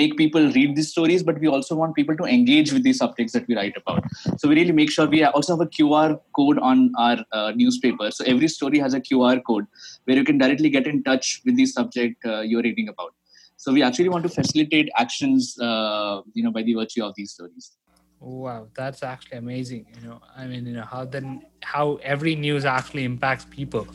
make 0.00 0.16
people 0.16 0.50
read 0.52 0.74
these 0.76 0.90
stories 0.90 1.22
but 1.22 1.38
we 1.38 1.48
also 1.48 1.76
want 1.80 1.94
people 1.94 2.16
to 2.16 2.24
engage 2.24 2.72
with 2.72 2.82
these 2.82 2.98
subjects 2.98 3.32
that 3.32 3.46
we 3.48 3.56
write 3.56 3.76
about. 3.76 4.02
So 4.38 4.48
we 4.48 4.56
really 4.56 4.72
make 4.72 4.90
sure 4.90 5.06
we 5.06 5.24
also 5.24 5.56
have 5.56 5.66
a 5.66 5.70
qr 5.78 6.20
code 6.36 6.58
on 6.58 6.92
our 6.98 7.18
uh, 7.32 7.52
newspaper. 7.54 8.10
So 8.10 8.24
every 8.24 8.48
story 8.48 8.78
has 8.78 8.94
a 8.94 9.00
qr 9.00 9.42
code 9.44 9.66
where 10.04 10.16
you 10.16 10.24
can 10.24 10.38
directly 10.38 10.70
get 10.70 10.86
in 10.86 11.02
touch 11.02 11.40
with 11.44 11.56
the 11.56 11.66
subject 11.66 12.24
uh, 12.24 12.40
you're 12.40 12.62
reading 12.62 12.88
about. 12.88 13.14
So 13.56 13.72
we 13.72 13.82
actually 13.82 14.08
want 14.08 14.24
to 14.24 14.28
facilitate 14.28 14.90
actions 14.96 15.56
uh, 15.60 16.22
you 16.34 16.42
know 16.42 16.50
by 16.50 16.62
the 16.62 16.74
virtue 16.74 17.04
of 17.04 17.14
these 17.16 17.32
stories 17.32 17.72
Wow, 18.26 18.68
that's 18.74 19.02
actually 19.02 19.36
amazing. 19.36 19.84
You 20.00 20.08
know, 20.08 20.20
I 20.34 20.46
mean, 20.46 20.64
you 20.66 20.72
know 20.72 20.84
how 20.84 21.04
then 21.04 21.42
how 21.62 21.96
every 21.96 22.34
news 22.34 22.64
actually 22.64 23.04
impacts 23.04 23.44
people, 23.44 23.86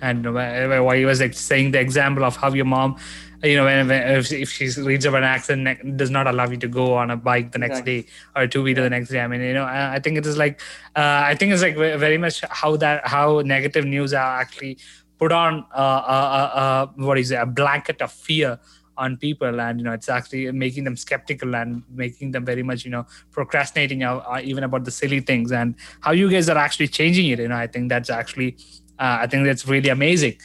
and 0.00 0.32
why 0.34 0.96
he 0.96 1.04
was 1.04 1.20
like 1.20 1.34
saying 1.34 1.72
the 1.72 1.80
example 1.80 2.24
of 2.24 2.34
how 2.34 2.50
your 2.54 2.64
mom, 2.64 2.96
you 3.42 3.56
know, 3.56 3.64
when, 3.64 3.90
if, 3.90 4.32
if 4.32 4.50
she 4.50 4.70
reads 4.80 5.04
about 5.04 5.18
an 5.18 5.24
accident, 5.24 5.98
does 5.98 6.10
not 6.10 6.26
allow 6.26 6.48
you 6.48 6.56
to 6.56 6.68
go 6.68 6.94
on 6.94 7.10
a 7.10 7.16
bike 7.16 7.52
the 7.52 7.58
next 7.58 7.80
Exactly. 7.80 8.02
day 8.02 8.08
or 8.34 8.42
a 8.44 8.48
two 8.48 8.62
wheeler 8.62 8.84
the 8.84 8.88
next 8.88 9.10
day. 9.10 9.20
I 9.20 9.26
mean, 9.26 9.42
you 9.42 9.52
know, 9.52 9.64
I 9.64 9.96
I 9.96 9.98
think 9.98 10.16
it 10.16 10.24
is 10.24 10.38
like, 10.38 10.62
uh, 10.96 11.20
I 11.30 11.34
think 11.34 11.52
it's 11.52 11.62
like 11.62 11.76
very 11.76 12.16
much 12.16 12.42
how 12.48 12.76
that 12.78 13.06
how 13.06 13.42
negative 13.44 13.84
news 13.84 14.14
are 14.14 14.40
actually 14.40 14.78
put 15.18 15.30
on 15.30 15.66
uh, 15.74 15.76
uh, 15.76 16.30
uh, 16.54 16.58
uh, 16.58 16.86
what 16.96 17.18
is 17.18 17.30
it, 17.32 17.36
a 17.36 17.46
blanket 17.46 18.00
of 18.00 18.10
fear 18.12 18.58
on 18.96 19.16
people 19.16 19.60
and 19.60 19.78
you 19.80 19.84
know 19.84 19.92
it's 19.92 20.08
actually 20.08 20.50
making 20.52 20.84
them 20.84 20.96
skeptical 20.96 21.54
and 21.56 21.82
making 21.90 22.30
them 22.30 22.44
very 22.44 22.62
much 22.62 22.84
you 22.84 22.90
know 22.90 23.06
procrastinating 23.32 24.02
uh, 24.02 24.16
uh, 24.18 24.40
even 24.42 24.64
about 24.64 24.84
the 24.84 24.90
silly 24.90 25.20
things. 25.20 25.52
And 25.52 25.74
how 26.00 26.12
you 26.12 26.30
guys 26.30 26.48
are 26.48 26.58
actually 26.58 26.88
changing 26.88 27.28
it 27.28 27.38
you 27.38 27.48
know 27.48 27.56
i 27.56 27.66
think 27.66 27.88
that's 27.88 28.10
actually 28.10 28.56
uh, 28.98 29.18
i 29.20 29.26
think 29.26 29.44
that's 29.44 29.66
really 29.66 29.88
amazing. 29.88 30.36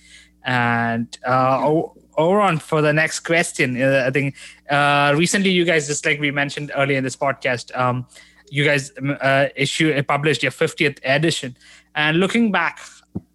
And 0.46 1.16
uh, 1.28 1.84
on 2.18 2.58
for 2.58 2.82
the 2.82 2.92
next 2.92 3.22
question 3.22 3.82
uh, 3.82 4.04
i 4.06 4.12
think 4.12 4.36
uh, 4.70 5.14
recently 5.16 5.52
you 5.52 5.64
guys 5.64 5.88
just 5.88 6.06
like 6.06 6.20
we 6.20 6.32
mentioned 6.32 6.70
earlier 6.76 6.98
in 6.98 7.04
this 7.04 7.16
podcast 7.16 7.74
um, 7.78 8.06
you 8.52 8.64
guys 8.64 8.92
um, 8.98 9.18
uh, 9.22 9.48
issue 9.56 10.02
published 10.04 10.44
your 10.44 10.52
50th 10.52 11.00
edition. 11.04 11.56
And 11.96 12.20
looking 12.20 12.52
back, 12.52 12.80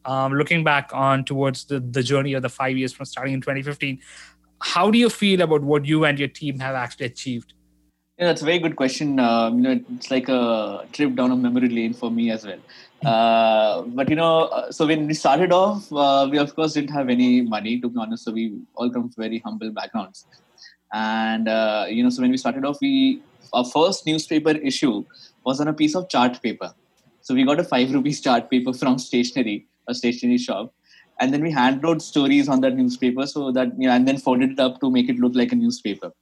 um, 0.04 0.32
looking 0.34 0.64
back 0.64 0.90
on 0.92 1.24
towards 1.24 1.64
the, 1.64 1.80
the 1.80 2.02
journey 2.02 2.34
of 2.34 2.42
the 2.42 2.48
five 2.48 2.76
years 2.76 2.92
from 2.92 3.06
starting 3.06 3.34
in 3.34 3.40
2015, 3.40 4.00
how 4.64 4.90
do 4.90 4.98
you 4.98 5.10
feel 5.10 5.42
about 5.42 5.62
what 5.62 5.84
you 5.84 6.04
and 6.04 6.18
your 6.18 6.28
team 6.28 6.58
have 6.58 6.74
actually 6.74 7.06
achieved? 7.06 7.52
Yeah, 8.18 8.26
that's 8.26 8.42
a 8.42 8.44
very 8.44 8.58
good 8.58 8.76
question. 8.76 9.18
Um, 9.18 9.58
you 9.58 9.62
know, 9.62 9.84
it's 9.96 10.10
like 10.10 10.28
a 10.28 10.86
trip 10.92 11.14
down 11.14 11.32
a 11.32 11.36
memory 11.36 11.68
lane 11.68 11.92
for 11.92 12.10
me 12.10 12.30
as 12.30 12.46
well. 12.46 12.60
Uh, 13.04 13.82
but 13.82 14.08
you 14.08 14.16
know, 14.16 14.44
uh, 14.44 14.70
so 14.72 14.86
when 14.86 15.06
we 15.06 15.14
started 15.14 15.52
off, 15.52 15.92
uh, 15.92 16.26
we 16.30 16.38
of 16.38 16.54
course 16.54 16.72
didn't 16.72 16.90
have 16.90 17.10
any 17.10 17.42
money 17.42 17.80
to 17.80 17.88
be 17.88 17.98
honest. 18.00 18.24
So 18.24 18.32
we 18.32 18.60
all 18.76 18.90
come 18.90 19.10
from 19.10 19.22
very 19.22 19.40
humble 19.40 19.70
backgrounds, 19.70 20.26
and 20.92 21.48
uh, 21.48 21.86
you 21.88 22.02
know, 22.02 22.08
so 22.08 22.22
when 22.22 22.30
we 22.30 22.38
started 22.38 22.64
off, 22.64 22.78
we 22.80 23.20
our 23.52 23.64
first 23.64 24.06
newspaper 24.06 24.52
issue 24.70 25.04
was 25.44 25.60
on 25.60 25.68
a 25.68 25.74
piece 25.74 25.94
of 25.94 26.08
chart 26.08 26.40
paper. 26.42 26.72
So 27.20 27.34
we 27.34 27.44
got 27.44 27.60
a 27.60 27.64
five 27.64 27.92
rupees 27.92 28.20
chart 28.20 28.48
paper 28.48 28.72
from 28.72 28.98
stationery, 28.98 29.66
a 29.88 29.94
stationery 29.94 30.38
shop, 30.38 30.72
and 31.20 31.32
then 31.32 31.42
we 31.42 31.50
hand 31.50 31.82
wrote 31.82 32.02
stories 32.02 32.48
on 32.48 32.60
that 32.60 32.74
newspaper 32.74 33.26
so 33.26 33.52
that 33.52 33.68
you 33.78 33.86
know, 33.86 33.94
and 33.94 34.06
then 34.06 34.18
folded 34.18 34.52
it 34.52 34.60
up 34.60 34.80
to 34.80 34.90
make 34.90 35.08
it 35.08 35.18
look 35.18 35.34
like 35.34 35.52
a 35.52 35.54
newspaper. 35.54 36.12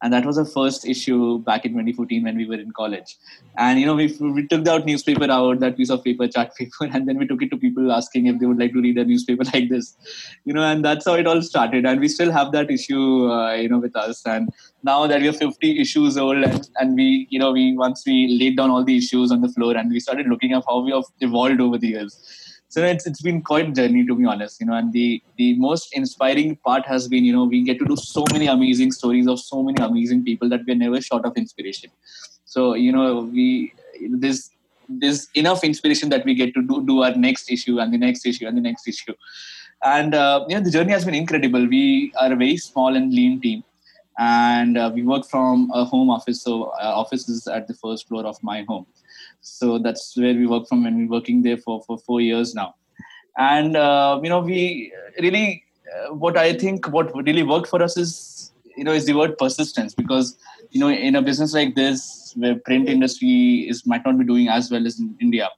And 0.00 0.12
that 0.12 0.24
was 0.24 0.38
our 0.38 0.44
first 0.44 0.86
issue 0.86 1.40
back 1.40 1.64
in 1.64 1.72
2014 1.72 2.22
when 2.22 2.36
we 2.36 2.46
were 2.46 2.54
in 2.54 2.70
college. 2.70 3.16
And 3.56 3.78
you 3.78 3.86
know 3.86 3.94
we, 3.94 4.16
we 4.20 4.46
took 4.46 4.64
that 4.64 4.86
newspaper 4.86 5.30
out 5.30 5.60
that 5.60 5.76
piece 5.76 5.90
of 5.90 6.02
paper 6.02 6.28
chart 6.28 6.54
paper 6.56 6.84
and 6.92 7.06
then 7.08 7.18
we 7.18 7.26
took 7.26 7.42
it 7.42 7.50
to 7.50 7.56
people 7.56 7.92
asking 7.92 8.26
if 8.26 8.38
they 8.38 8.46
would 8.46 8.58
like 8.58 8.72
to 8.72 8.80
read 8.80 8.96
a 8.98 9.04
newspaper 9.04 9.44
like 9.54 9.68
this. 9.68 9.96
You 10.44 10.54
know 10.54 10.62
and 10.62 10.84
that's 10.84 11.04
how 11.04 11.14
it 11.14 11.26
all 11.26 11.42
started. 11.42 11.84
And 11.84 12.00
we 12.00 12.08
still 12.08 12.32
have 12.32 12.52
that 12.52 12.70
issue 12.70 13.30
uh, 13.30 13.54
you 13.54 13.68
know 13.68 13.78
with 13.78 13.96
us. 13.96 14.24
And 14.24 14.48
now 14.82 15.06
that 15.06 15.20
we're 15.20 15.32
50 15.32 15.80
issues 15.80 16.16
old 16.16 16.42
and, 16.42 16.68
and 16.76 16.94
we 16.94 17.26
you 17.30 17.38
know 17.38 17.52
we 17.52 17.76
once 17.76 18.04
we 18.06 18.38
laid 18.40 18.56
down 18.56 18.70
all 18.70 18.84
the 18.84 18.96
issues 18.96 19.30
on 19.30 19.42
the 19.42 19.48
floor 19.48 19.76
and 19.76 19.90
we 19.90 20.00
started 20.00 20.26
looking 20.26 20.52
at 20.52 20.64
how 20.66 20.80
we 20.80 20.92
have 20.92 21.04
evolved 21.20 21.60
over 21.60 21.76
the 21.76 21.88
years 21.88 22.47
so 22.68 22.82
it's 22.84 23.06
it's 23.06 23.22
been 23.22 23.40
quite 23.40 23.68
a 23.68 23.72
journey 23.72 24.06
to 24.06 24.14
be 24.14 24.24
honest 24.24 24.60
you 24.60 24.66
know 24.66 24.74
and 24.74 24.92
the 24.92 25.22
the 25.36 25.54
most 25.58 25.94
inspiring 25.94 26.54
part 26.56 26.84
has 26.86 27.08
been 27.08 27.24
you 27.24 27.32
know 27.32 27.44
we 27.44 27.62
get 27.62 27.78
to 27.78 27.86
do 27.86 27.96
so 27.96 28.24
many 28.32 28.46
amazing 28.46 28.92
stories 28.92 29.26
of 29.26 29.40
so 29.40 29.62
many 29.62 29.82
amazing 29.82 30.22
people 30.24 30.48
that 30.48 30.60
we're 30.66 30.76
never 30.76 31.00
short 31.00 31.24
of 31.24 31.36
inspiration. 31.36 31.90
So 32.44 32.74
you 32.74 32.92
know 32.92 33.20
we 33.20 33.72
there's 34.10 34.50
there's 34.88 35.28
enough 35.34 35.64
inspiration 35.64 36.08
that 36.10 36.24
we 36.24 36.34
get 36.34 36.54
to 36.54 36.62
do, 36.62 36.84
do 36.86 37.02
our 37.02 37.14
next 37.14 37.50
issue 37.50 37.78
and 37.78 37.92
the 37.92 37.98
next 37.98 38.24
issue 38.24 38.46
and 38.46 38.56
the 38.56 38.62
next 38.62 38.88
issue. 38.88 39.14
And 39.84 40.14
uh, 40.14 40.44
you 40.48 40.56
know 40.56 40.62
the 40.62 40.70
journey 40.70 40.92
has 40.92 41.04
been 41.04 41.14
incredible. 41.14 41.66
We 41.66 42.12
are 42.20 42.32
a 42.32 42.36
very 42.36 42.56
small 42.56 42.96
and 42.96 43.12
lean 43.12 43.40
team 43.40 43.64
and 44.18 44.76
uh, 44.76 44.90
we 44.92 45.02
work 45.02 45.24
from 45.26 45.70
a 45.72 45.84
home 45.84 46.10
office 46.10 46.42
so 46.42 46.64
uh, 46.82 46.92
office 47.02 47.28
is 47.28 47.46
at 47.46 47.68
the 47.68 47.74
first 47.74 48.08
floor 48.08 48.26
of 48.26 48.42
my 48.42 48.64
home 48.68 48.84
so 49.48 49.78
that's 49.78 50.16
where 50.16 50.34
we 50.34 50.46
work 50.46 50.68
from 50.68 50.86
and 50.86 50.96
we're 50.96 51.16
working 51.16 51.42
there 51.42 51.56
for, 51.56 51.82
for 51.82 51.98
four 51.98 52.20
years 52.20 52.54
now. 52.54 52.74
And 53.36 53.76
uh, 53.76 54.20
you 54.22 54.28
know 54.28 54.40
we 54.40 54.92
really 55.20 55.64
uh, 55.94 56.14
what 56.14 56.36
i 56.36 56.52
think 56.52 56.88
what 56.88 57.14
really 57.26 57.42
worked 57.42 57.68
for 57.68 57.82
us 57.82 57.96
is 57.96 58.52
you 58.76 58.84
know 58.84 58.92
is 58.92 59.06
the 59.06 59.14
word 59.14 59.36
persistence 59.38 59.94
because 59.94 60.36
you 60.70 60.80
know 60.80 60.88
in 60.90 61.16
a 61.16 61.22
business 61.22 61.54
like 61.54 61.74
this 61.74 62.34
where 62.36 62.56
print 62.56 62.88
industry 62.88 63.66
is 63.68 63.86
might 63.86 64.04
not 64.04 64.18
be 64.18 64.24
doing 64.24 64.48
as 64.48 64.70
well 64.70 64.86
as 64.86 64.98
in 65.00 65.16
india 65.20 65.48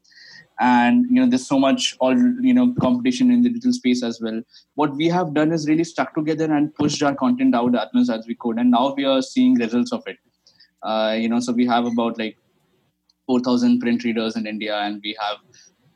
and 0.61 1.07
you 1.11 1.21
know 1.21 1.27
there's 1.27 1.47
so 1.47 1.59
much 1.59 1.97
all 2.01 2.17
you 2.49 2.55
know 2.55 2.73
competition 2.81 3.31
in 3.31 3.43
the 3.43 3.49
digital 3.49 3.73
space 3.73 4.03
as 4.03 4.21
well 4.21 4.41
what 4.75 4.95
we 4.95 5.09
have 5.09 5.35
done 5.35 5.53
is 5.53 5.67
really 5.69 5.85
stuck 5.85 6.15
together 6.15 6.53
and 6.55 6.75
pushed 6.75 7.03
our 7.03 7.15
content 7.15 7.55
out 7.55 7.75
as 7.75 7.89
much 7.95 8.09
as 8.17 8.27
we 8.27 8.35
could 8.37 8.59
and 8.59 8.71
now 8.71 8.95
we 8.97 9.05
are 9.05 9.23
seeing 9.23 9.55
results 9.55 9.93
of 9.93 10.03
it. 10.07 10.19
Uh, 10.83 11.15
you 11.19 11.29
know 11.29 11.41
so 11.41 11.53
we 11.53 11.67
have 11.67 11.87
about 11.87 12.19
like 12.19 12.37
4000 13.31 13.81
print 13.85 14.09
readers 14.09 14.37
in 14.41 14.47
india 14.55 14.77
and 14.87 15.09
we 15.09 15.15
have 15.25 15.39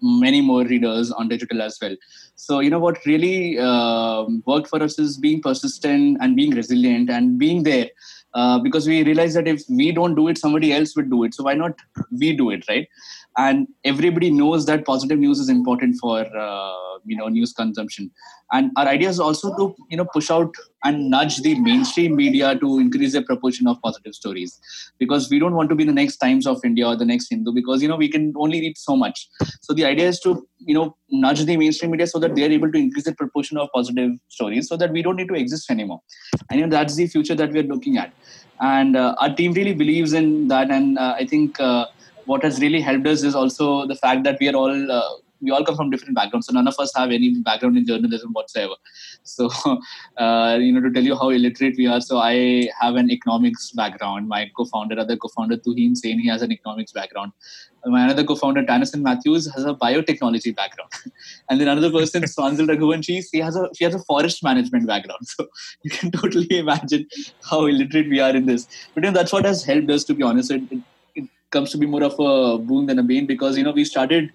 many 0.05 0.41
more 0.41 0.65
readers 0.65 1.11
on 1.11 1.29
digital 1.29 1.63
as 1.63 1.79
well. 1.81 1.97
So 2.37 2.61
you 2.61 2.71
know 2.71 2.79
what 2.79 3.05
really 3.07 3.59
uh, 3.59 4.25
worked 4.45 4.69
for 4.69 4.83
us 4.83 4.99
is 4.99 5.17
being 5.17 5.41
persistent 5.41 6.19
and 6.21 6.37
being 6.37 6.51
resilient 6.51 7.11
and 7.11 7.39
being 7.39 7.63
there 7.63 7.89
uh, 8.35 8.59
because 8.59 8.87
we 8.87 9.03
realize 9.05 9.35
that 9.35 9.49
if 9.49 9.63
we 9.69 9.93
don't 9.93 10.15
do 10.15 10.29
it 10.29 10.39
somebody 10.39 10.73
else 10.73 10.95
would 10.97 11.11
do 11.11 11.25
it. 11.25 11.35
So 11.35 11.45
why 11.45 11.55
not 11.55 11.79
we 12.11 12.37
do 12.37 12.51
it 12.51 12.69
right? 12.69 12.87
And 13.37 13.67
everybody 13.85 14.31
knows 14.31 14.67
that 14.67 14.85
positive 14.85 15.19
news 15.19 15.39
is 15.39 15.49
important 15.49 15.97
for 16.01 16.21
uh, 16.21 16.99
you 17.05 17.17
know 17.17 17.29
news 17.29 17.53
consumption 17.53 18.11
and 18.55 18.71
our 18.77 18.87
idea 18.87 19.09
is 19.09 19.19
also 19.19 19.49
to 19.57 19.65
you 19.91 19.97
know 19.99 20.07
push 20.15 20.31
out 20.31 20.55
and 20.85 21.11
nudge 21.11 21.37
the 21.47 21.55
mainstream 21.67 22.15
media 22.15 22.55
to 22.63 22.79
increase 22.79 23.13
the 23.13 23.23
proportion 23.23 23.67
of 23.67 23.81
positive 23.83 24.15
stories. 24.15 24.61
Because 24.99 25.29
we 25.31 25.39
don't 25.39 25.55
want 25.55 25.71
to 25.71 25.75
be 25.75 25.85
the 25.85 25.97
next 26.01 26.19
times 26.19 26.47
of 26.47 26.65
india 26.69 26.87
or 26.91 26.97
the 27.03 27.09
next 27.13 27.31
hindu 27.31 27.55
because 27.59 27.83
you 27.83 27.89
know 27.93 27.97
we 28.05 28.11
can 28.17 28.33
only 28.37 28.61
read 28.61 28.79
so 28.79 28.97
much. 29.05 29.29
So 29.61 29.75
the 29.81 29.85
idea 29.93 30.09
is 30.09 30.21
to 30.21 30.35
you 30.59 30.75
know 30.79 30.87
nudge 31.11 31.45
the 31.51 31.57
mainstream 31.57 31.91
media 31.97 32.07
so 32.07 32.19
that 32.27 32.37
they 32.37 32.47
are 32.47 32.55
able 32.59 32.71
to 32.77 32.79
increase 32.79 33.09
the 33.11 33.15
proportion 33.23 33.59
of 33.65 33.69
positive 33.75 34.13
stories 34.29 34.69
so 34.69 34.77
that 34.77 34.93
we 34.93 35.03
don't 35.03 35.17
need 35.17 35.33
to 35.35 35.41
exist 35.43 35.71
anymore. 35.71 36.01
And 36.51 36.61
you 36.61 36.67
know 36.67 36.77
that's 36.77 36.97
the 37.03 37.09
future 37.17 37.35
that 37.43 37.53
we're 37.53 37.71
looking 37.75 37.99
at. 38.05 38.13
And 38.61 38.97
uh, 38.97 39.17
our 39.19 39.35
team 39.35 39.53
really 39.53 39.75
believes 39.75 40.13
in 40.13 40.49
that. 40.49 40.71
And 40.71 40.99
uh, 40.99 41.15
i 41.19 41.27
think 41.35 41.61
uh, 41.61 41.87
what 42.27 42.43
has 42.43 42.61
really 42.61 42.81
helped 42.81 43.07
us 43.07 43.23
is 43.23 43.35
also 43.35 43.87
the 43.87 43.97
fact 43.97 44.25
that 44.25 44.39
we 44.41 44.49
are 44.49 44.57
all 44.63 44.93
uh, 44.99 45.11
we 45.45 45.51
all 45.51 45.65
come 45.65 45.77
from 45.77 45.91
different 45.91 46.15
backgrounds, 46.15 46.47
so 46.47 46.53
none 46.53 46.67
of 46.67 46.79
us 46.79 46.93
have 46.97 47.11
any 47.11 47.35
background 47.41 47.77
in 47.77 47.87
journalism 47.87 48.33
whatsoever. 48.33 48.75
So, 49.23 49.51
uh, 50.17 50.59
you 50.61 50.73
know, 50.73 50.81
to 50.81 50.91
tell 50.91 51.03
you 51.03 51.17
how 51.17 51.31
illiterate 51.31 51.77
we 51.77 51.87
are, 51.87 52.01
so 52.01 52.19
I 52.19 52.69
have 52.81 52.97
an 52.97 53.11
economics 53.11 53.71
background. 53.73 54.29
My 54.29 54.51
co-founder, 54.57 54.99
other 54.99 55.17
co-founder 55.17 55.59
Tuheen 55.59 55.97
Sain, 55.97 56.19
he 56.19 56.29
has 56.29 56.43
an 56.43 56.53
economics 56.53 56.93
background. 56.93 57.33
My 57.87 58.05
another 58.05 58.25
co-founder, 58.25 58.65
Tanison 58.65 59.03
Matthews, 59.03 59.53
has 59.55 59.65
a 59.65 59.75
biotechnology 59.75 60.57
background, 60.57 60.91
and 61.51 61.61
then 61.61 61.69
another 61.69 61.91
person, 61.91 62.23
Swanzil 62.35 62.67
Raghuvanshi, 62.67 63.23
she 63.31 63.41
has 63.41 63.57
a 63.57 63.69
she 63.77 63.85
has 63.85 63.95
a 63.95 63.99
forest 64.01 64.43
management 64.43 64.87
background. 64.87 65.21
So 65.27 65.47
you 65.83 65.91
can 65.91 66.11
totally 66.11 66.59
imagine 66.59 67.07
how 67.51 67.67
illiterate 67.67 68.09
we 68.09 68.21
are 68.21 68.35
in 68.35 68.47
this. 68.47 68.67
But 68.95 69.05
you 69.05 69.11
know, 69.11 69.15
that's 69.19 69.33
what 69.33 69.45
has 69.45 69.65
helped 69.65 69.91
us, 69.91 70.05
to 70.05 70.15
be 70.15 70.23
honest. 70.23 70.51
It, 70.51 70.63
it 70.71 71.29
comes 71.51 71.71
to 71.71 71.79
be 71.79 71.87
more 71.87 72.03
of 72.03 72.19
a 72.19 72.59
boon 72.59 72.87
than 72.87 72.99
a 72.99 73.03
bane 73.03 73.27
because 73.27 73.57
you 73.59 73.65
know 73.65 73.73
we 73.73 73.85
started 73.85 74.31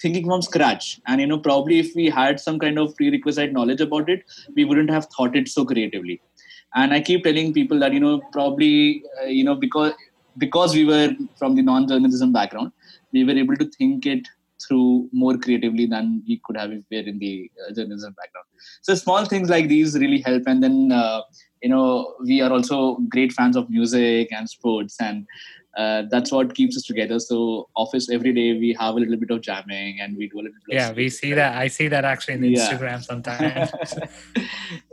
thinking 0.00 0.26
from 0.26 0.42
scratch. 0.42 1.00
And 1.06 1.20
you 1.20 1.26
know 1.26 1.38
probably 1.38 1.78
if 1.78 1.94
we 1.94 2.06
had 2.06 2.40
some 2.40 2.58
kind 2.58 2.78
of 2.78 2.96
prerequisite 2.96 3.52
knowledge 3.52 3.80
about 3.80 4.08
it 4.08 4.24
we 4.54 4.64
wouldn't 4.64 4.90
have 4.90 5.06
thought 5.06 5.36
it 5.36 5.48
so 5.48 5.64
creatively. 5.64 6.20
And 6.74 6.92
i 6.92 7.00
keep 7.00 7.24
telling 7.24 7.52
people 7.54 7.78
that 7.80 7.92
you 7.92 8.00
know 8.00 8.20
probably 8.32 9.02
uh, 9.20 9.26
you 9.26 9.44
know 9.44 9.54
because 9.54 9.92
because 10.38 10.74
we 10.74 10.84
were 10.84 11.10
from 11.38 11.54
the 11.54 11.62
non-journalism 11.62 12.32
background 12.32 12.72
we 13.12 13.24
were 13.24 13.38
able 13.42 13.56
to 13.56 13.64
think 13.78 14.04
it 14.04 14.26
through 14.66 15.08
more 15.12 15.36
creatively 15.36 15.86
than 15.86 16.22
we 16.26 16.40
could 16.44 16.56
have 16.56 16.72
if 16.72 16.82
we 16.90 17.00
were 17.00 17.08
in 17.08 17.18
the 17.18 17.50
uh, 17.62 17.72
journalism 17.74 18.14
background. 18.14 18.46
So 18.82 18.94
small 18.94 19.24
things 19.24 19.50
like 19.50 19.68
these 19.68 19.98
really 19.98 20.20
help. 20.20 20.44
And 20.46 20.62
then 20.62 20.92
uh, 20.92 21.22
you 21.62 21.68
know 21.68 22.14
we 22.24 22.40
are 22.40 22.52
also 22.52 22.98
great 23.08 23.32
fans 23.32 23.56
of 23.56 23.70
music 23.70 24.32
and 24.32 24.48
sports 24.48 24.96
and 25.00 25.26
uh, 25.76 26.02
that's 26.10 26.32
what 26.32 26.54
keeps 26.54 26.76
us 26.76 26.84
together. 26.84 27.18
So 27.18 27.68
office 27.76 28.08
every 28.10 28.32
day 28.32 28.58
we 28.58 28.74
have 28.80 28.94
a 28.94 28.98
little 28.98 29.16
bit 29.16 29.30
of 29.30 29.42
jamming 29.42 30.00
and 30.00 30.16
we 30.16 30.28
do 30.28 30.36
a 30.36 30.42
little 30.42 30.58
bit. 30.66 30.74
Yeah, 30.74 30.92
we 30.92 31.10
see 31.10 31.34
that. 31.34 31.56
I 31.56 31.68
see 31.68 31.88
that 31.88 32.04
actually 32.04 32.34
in 32.34 32.44
yeah. 32.44 32.70
Instagram 32.70 33.04
sometimes. 33.04 33.70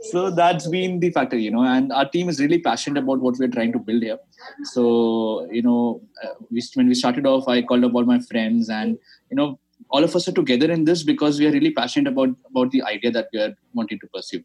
so 0.12 0.30
that's 0.30 0.66
been 0.66 1.00
the 1.00 1.10
factor, 1.10 1.38
you 1.38 1.50
know. 1.50 1.64
And 1.64 1.90
our 1.90 2.08
team 2.08 2.28
is 2.28 2.38
really 2.38 2.58
passionate 2.60 3.02
about 3.02 3.20
what 3.20 3.36
we're 3.38 3.48
trying 3.48 3.72
to 3.72 3.78
build 3.78 4.02
here. 4.02 4.18
So 4.64 5.48
you 5.50 5.62
know, 5.62 6.02
uh, 6.22 6.34
we, 6.50 6.62
when 6.74 6.88
we 6.88 6.94
started 6.94 7.26
off, 7.26 7.48
I 7.48 7.62
called 7.62 7.84
up 7.84 7.94
all 7.94 8.04
my 8.04 8.20
friends, 8.20 8.68
and 8.68 8.98
you 9.30 9.36
know, 9.36 9.58
all 9.94 10.04
of 10.06 10.14
us 10.18 10.26
are 10.28 10.36
together 10.38 10.70
in 10.76 10.84
this 10.84 11.02
because 11.10 11.38
we 11.38 11.46
are 11.48 11.52
really 11.56 11.70
passionate 11.70 12.10
about 12.12 12.30
about 12.50 12.70
the 12.72 12.82
idea 12.92 13.10
that 13.16 13.28
we 13.32 13.40
are 13.44 13.52
wanting 13.80 14.00
to 14.04 14.08
pursue. 14.14 14.40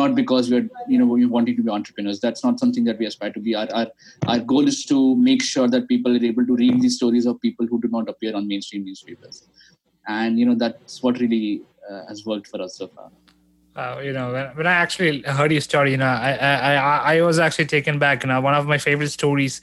Not 0.00 0.14
because 0.20 0.50
we're 0.50 0.68
you 0.88 0.98
know 1.00 1.08
we're 1.12 1.32
wanting 1.36 1.56
to 1.56 1.64
be 1.66 1.70
entrepreneurs. 1.78 2.20
That's 2.26 2.44
not 2.48 2.58
something 2.64 2.88
that 2.90 2.98
we 3.02 3.08
aspire 3.10 3.32
to 3.36 3.42
be. 3.48 3.54
Our, 3.62 3.68
our 3.80 3.86
our 4.26 4.40
goal 4.52 4.72
is 4.72 4.80
to 4.92 5.00
make 5.28 5.46
sure 5.52 5.68
that 5.76 5.88
people 5.92 6.16
are 6.18 6.24
able 6.30 6.46
to 6.52 6.56
read 6.62 6.80
these 6.86 6.96
stories 7.00 7.26
of 7.32 7.40
people 7.46 7.72
who 7.72 7.80
do 7.86 7.92
not 7.96 8.08
appear 8.14 8.34
on 8.40 8.48
mainstream 8.54 8.84
newspapers. 8.90 9.42
And 10.18 10.38
you 10.42 10.46
know 10.50 10.58
that's 10.64 11.02
what 11.02 11.20
really 11.24 11.62
uh, 11.90 12.02
has 12.08 12.24
worked 12.32 12.52
for 12.54 12.62
us 12.68 12.78
so 12.82 12.88
far. 12.88 13.10
Uh, 13.76 14.00
you 14.02 14.12
know, 14.12 14.32
when, 14.32 14.46
when 14.56 14.66
I 14.66 14.76
actually 14.84 15.22
heard 15.38 15.52
your 15.52 15.60
story, 15.60 15.90
you 15.90 15.98
know, 15.98 16.14
I, 16.28 16.32
I 16.36 16.74
I 17.16 17.20
was 17.30 17.38
actually 17.48 17.66
taken 17.66 17.98
back. 17.98 18.22
You 18.22 18.30
know, 18.30 18.40
one 18.40 18.54
of 18.62 18.66
my 18.74 18.78
favorite 18.78 19.10
stories 19.10 19.60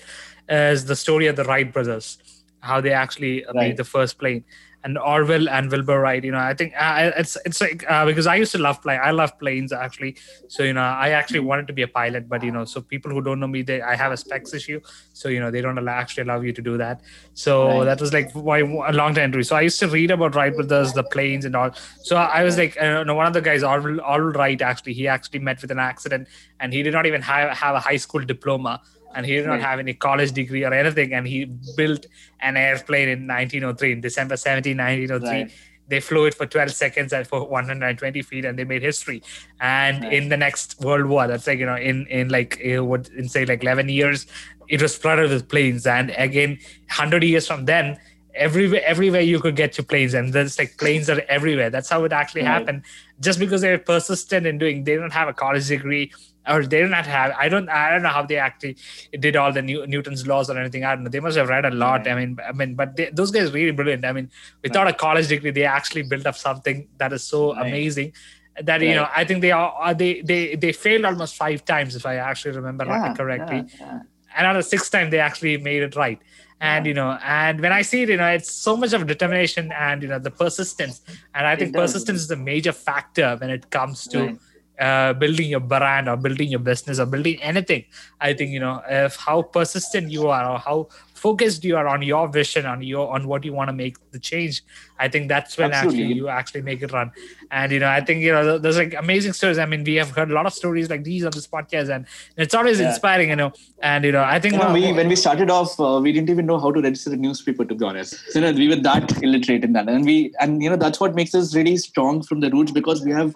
is 0.48 0.86
the 0.86 0.96
story 0.96 1.28
of 1.28 1.36
the 1.36 1.44
Wright 1.46 1.72
brothers, 1.78 2.18
how 2.64 2.82
they 2.82 2.94
actually 2.94 3.44
right. 3.46 3.56
made 3.56 3.78
the 3.78 3.84
first 3.84 4.18
plane 4.18 4.44
and 4.84 4.98
Orville 4.98 5.50
and 5.50 5.72
Wilbur 5.72 6.00
Wright. 6.00 6.24
You 6.24 6.32
know, 6.32 6.40
I 6.40 6.54
think 6.54 6.74
uh, 6.78 7.12
it's 7.16 7.38
it's 7.46 7.62
like 7.62 7.90
uh, 7.90 8.06
because 8.06 8.28
I 8.28 8.36
used 8.36 8.52
to 8.54 8.58
love 8.58 8.82
plane. 8.82 9.00
I 9.02 9.12
love 9.12 9.38
planes 9.40 9.72
actually. 9.72 10.18
So 10.48 10.64
you 10.64 10.74
know, 10.74 10.82
I 10.82 11.10
actually 11.10 11.40
wanted 11.40 11.68
to 11.68 11.74
be 11.74 11.82
a 11.84 11.88
pilot, 11.88 12.28
but 12.28 12.44
you 12.44 12.52
know, 12.52 12.66
so 12.66 12.82
people 12.82 13.12
who 13.12 13.22
don't 13.22 13.40
know 13.40 13.48
me, 13.48 13.62
they 13.62 13.82
I 13.82 13.96
have 13.96 14.12
a 14.12 14.18
specs 14.18 14.54
issue. 14.54 14.82
So 15.14 15.30
you 15.30 15.40
know, 15.40 15.52
they 15.52 15.62
don't 15.62 15.78
allow, 15.78 15.94
actually 15.94 16.24
allow 16.24 16.42
you 16.42 16.54
to 16.54 16.62
do 16.62 16.78
that. 16.78 17.02
So 17.34 17.80
right. 17.80 17.86
that 17.86 18.02
was 18.02 18.14
like 18.14 18.32
why 18.34 18.60
a 18.60 18.94
long 18.94 19.16
time 19.16 19.32
to. 19.32 19.44
So 19.44 19.56
I 19.56 19.62
used 19.62 19.80
to 19.80 19.88
read 19.88 20.12
about 20.12 20.36
Wright 20.36 20.54
brothers, 20.54 20.94
the 20.94 21.04
planes 21.04 21.46
and 21.46 21.56
all. 21.56 21.72
So 22.04 22.18
I 22.18 22.44
was 22.44 22.58
like, 22.58 22.76
you 22.76 23.06
know, 23.06 23.16
one 23.16 23.28
of 23.28 23.34
the 23.34 23.42
guys, 23.42 23.64
Orville, 23.64 24.02
Orville 24.02 24.40
Wright, 24.40 24.62
actually, 24.62 24.94
he 24.94 25.08
actually 25.08 25.40
met 25.40 25.62
with 25.62 25.72
an 25.72 25.80
accident, 25.80 26.28
and 26.60 26.74
he 26.74 26.84
did 26.84 26.94
not 26.94 27.06
even 27.06 27.22
have 27.22 27.58
have 27.58 27.76
a 27.76 27.80
high 27.80 27.98
school 27.98 28.22
diploma 28.22 28.82
and 29.16 29.26
he 29.26 29.34
did 29.36 29.46
not 29.46 29.62
have 29.62 29.80
any 29.80 29.94
college 29.94 30.32
degree 30.32 30.64
or 30.64 30.74
anything 30.74 31.14
and 31.14 31.28
he 31.28 31.46
built 31.78 32.06
an 32.42 32.58
airplane 32.58 33.10
in 33.10 33.28
1903 33.28 33.92
in 33.92 34.02
december 34.02 34.36
17 34.38 34.78
1903 34.78 35.30
right. 35.30 35.52
they 35.88 36.00
flew 36.00 36.26
it 36.26 36.34
for 36.34 36.46
12 36.46 36.72
seconds 36.72 37.14
and 37.14 37.28
for 37.28 37.48
120 37.48 38.22
feet 38.22 38.46
and 38.46 38.58
they 38.58 38.64
made 38.64 38.82
history. 38.82 39.22
And 39.60 40.06
in 40.06 40.30
the 40.30 40.38
next 40.38 40.80
world 40.82 41.06
war 41.06 41.28
that's 41.28 41.46
like 41.46 41.60
you 41.60 41.66
know 41.66 41.76
in 41.76 42.08
in 42.08 42.30
like 42.30 42.60
uh, 42.66 42.84
what 42.84 43.10
in 43.10 43.28
say 43.28 43.46
like 43.46 43.64
11 43.64 43.90
years 43.90 44.26
it 44.70 44.82
was 44.82 44.96
flooded 44.96 45.30
with 45.30 45.50
planes. 45.50 45.86
And 45.86 46.12
again 46.12 46.52
100 46.88 47.24
years 47.24 47.46
from 47.48 47.66
then 47.66 47.98
everywhere 48.34 48.82
everywhere 48.86 49.22
you 49.22 49.40
could 49.40 49.56
get 49.56 49.74
to 49.74 49.84
planes 49.84 50.14
and 50.14 50.34
there's 50.34 50.58
like 50.58 50.78
planes 50.78 51.10
are 51.10 51.22
everywhere. 51.28 51.70
That's 51.70 51.90
how 51.90 52.04
it 52.06 52.14
actually 52.14 52.42
Right. 52.44 52.52
happened. 52.58 52.84
Just 53.20 53.38
because 53.40 53.62
they're 53.62 53.78
persistent 53.78 54.48
in 54.48 54.58
doing 54.58 54.86
they 54.86 54.96
don't 54.96 55.14
have 55.14 55.28
a 55.28 55.34
college 55.34 55.68
degree 55.68 56.12
or 56.48 56.66
they 56.66 56.80
don't 56.82 56.92
have 56.92 57.34
i 57.40 57.48
don't 57.48 57.70
i 57.70 57.90
don't 57.92 58.04
know 58.04 58.10
how 58.10 58.24
they 58.24 58.38
actually 58.38 58.76
did 59.20 59.36
all 59.36 59.52
the 59.54 59.62
New, 59.62 59.86
newton's 59.88 60.28
laws 60.28 60.50
or 60.50 60.58
anything. 60.60 60.84
I 60.84 60.94
don't 60.96 61.04
know. 61.06 61.10
They 61.10 61.20
must 61.20 61.38
have 61.38 61.50
read 61.50 61.66
a 61.66 61.72
lot. 61.72 62.00
Right. 62.06 62.10
i 62.10 62.16
mean 62.20 62.38
i 62.48 62.52
mean 62.52 62.76
but 62.76 62.96
they, 62.98 63.10
those 63.14 63.32
guys 63.32 63.50
are 63.50 63.54
really 63.54 63.72
brilliant. 63.72 64.04
I 64.06 64.12
mean 64.12 64.30
without 64.62 64.88
a 64.88 64.94
college 64.94 65.28
degree 65.30 65.52
they 65.52 65.64
actually 65.66 66.04
built 66.04 66.26
up 66.26 66.36
something 66.36 66.88
that 66.98 67.14
is 67.14 67.24
so 67.24 67.54
Right. 67.54 67.68
amazing 67.68 68.14
that 68.62 68.82
you 68.82 68.94
know 68.94 69.08
i 69.16 69.24
think 69.24 69.42
they 69.42 69.52
are 69.52 69.70
are- 69.72 69.90
uh, 69.90 69.94
they 69.94 70.22
they 70.22 70.56
they 70.56 70.72
failed 70.72 71.06
almost 71.06 71.36
five 71.36 71.66
times 71.66 71.96
if 71.96 72.06
i 72.06 72.16
actually 72.18 72.56
remember 72.56 72.86
Yeah, 72.86 73.14
correctly. 73.14 73.62
yeah, 73.68 73.86
yeah. 73.86 74.00
and 74.38 74.48
on 74.48 74.56
the 74.56 74.64
sixth 74.74 74.92
time 74.92 75.10
they 75.10 75.20
actually 75.20 75.58
made 75.58 75.82
it 75.84 75.96
right. 75.96 76.20
And 76.62 76.86
you 76.86 76.94
know 76.94 77.12
and 77.40 77.60
when 77.64 77.74
i 77.74 77.82
see 77.82 78.04
it 78.04 78.10
you 78.10 78.18
know 78.18 78.28
it's 78.40 78.52
so 78.68 78.78
much 78.82 78.94
of 78.94 79.06
determination 79.08 79.72
and 79.86 80.02
you 80.04 80.08
know 80.12 80.20
the 80.28 80.32
persistence. 80.32 81.02
And 81.36 81.46
i 81.48 81.56
think 81.58 81.74
persistence 81.82 82.22
is 82.26 82.32
a 82.32 82.38
major 82.52 82.72
factor 82.72 83.30
when 83.42 83.50
it 83.50 83.70
comes 83.78 84.08
to 84.14 84.20
Right. 84.20 84.38
Uh, 84.80 85.14
building 85.14 85.50
your 85.50 85.60
brand 85.60 86.10
or 86.10 86.18
building 86.18 86.50
your 86.50 86.60
business 86.60 87.00
or 87.00 87.06
building 87.06 87.42
anything 87.42 87.84
i 88.20 88.34
think 88.34 88.52
you 88.52 88.60
know 88.60 88.82
if 88.90 89.16
how 89.16 89.42
persistent 89.42 90.12
you 90.12 90.28
are 90.28 90.50
or 90.52 90.58
how 90.60 90.88
focused 91.14 91.64
you 91.64 91.78
are 91.78 91.88
on 91.88 92.02
your 92.02 92.28
vision 92.28 92.66
on 92.66 92.82
your 92.82 93.14
on 93.14 93.28
what 93.28 93.44
you 93.46 93.54
want 93.54 93.70
to 93.70 93.74
make 93.74 93.96
the 94.12 94.20
change 94.20 94.62
i 95.00 95.08
think 95.08 95.28
that's 95.30 95.58
when 95.58 95.72
actually 95.74 96.04
you 96.04 96.28
actually 96.28 96.62
make 96.62 96.82
it 96.82 96.92
run. 96.92 97.12
And 97.52 97.72
you 97.72 97.80
know 97.80 97.88
i 97.88 98.02
think 98.02 98.22
you 98.22 98.32
know 98.32 98.58
there's 98.58 98.78
like 98.78 98.94
amazing 98.96 99.34
stories. 99.34 99.60
I 99.60 99.66
mean 99.66 99.84
we 99.84 99.96
have 99.96 100.10
heard 100.12 100.32
a 100.32 100.34
lot 100.34 100.46
of 100.48 100.54
stories 100.54 100.90
like 100.90 101.04
these 101.04 101.24
on 101.24 101.32
this 101.32 101.48
podcast 101.48 101.90
and 101.96 102.08
it's 102.36 102.56
always 102.56 102.80
Yeah. 102.80 102.88
inspiring 102.90 103.30
you 103.30 103.36
know. 103.36 103.52
And 103.82 104.04
you 104.06 104.12
know 104.12 104.24
i 104.24 104.40
think 104.40 104.54
You 104.54 104.60
know, 104.60 104.74
we, 104.74 104.92
when 104.94 105.08
we 105.08 105.16
started 105.16 105.50
off, 105.50 105.80
uh, 105.80 106.00
we 106.02 106.12
didn't 106.12 106.30
even 106.30 106.46
know 106.46 106.60
how 106.60 106.72
to 106.72 106.82
register 106.82 107.14
a 107.14 107.16
newspaper, 107.16 107.64
to 107.66 107.76
be 107.76 107.86
honest. 107.86 108.16
So, 108.32 108.40
you 108.40 108.46
know, 108.46 108.52
we 108.58 108.68
were 108.70 108.82
that 108.88 109.22
illiterate 109.24 109.64
in 109.64 109.74
that, 109.74 109.88
and 109.88 110.06
we, 110.06 110.34
and 110.40 110.62
you 110.64 110.70
know, 110.70 110.76
that's 110.76 111.00
what 111.00 111.16
makes 111.16 111.34
us 111.36 111.54
really 111.56 111.78
strong 111.78 112.22
from 112.24 112.40
the 112.40 112.50
roots 112.50 112.72
because 112.72 113.04
we 113.04 113.12
have 113.12 113.36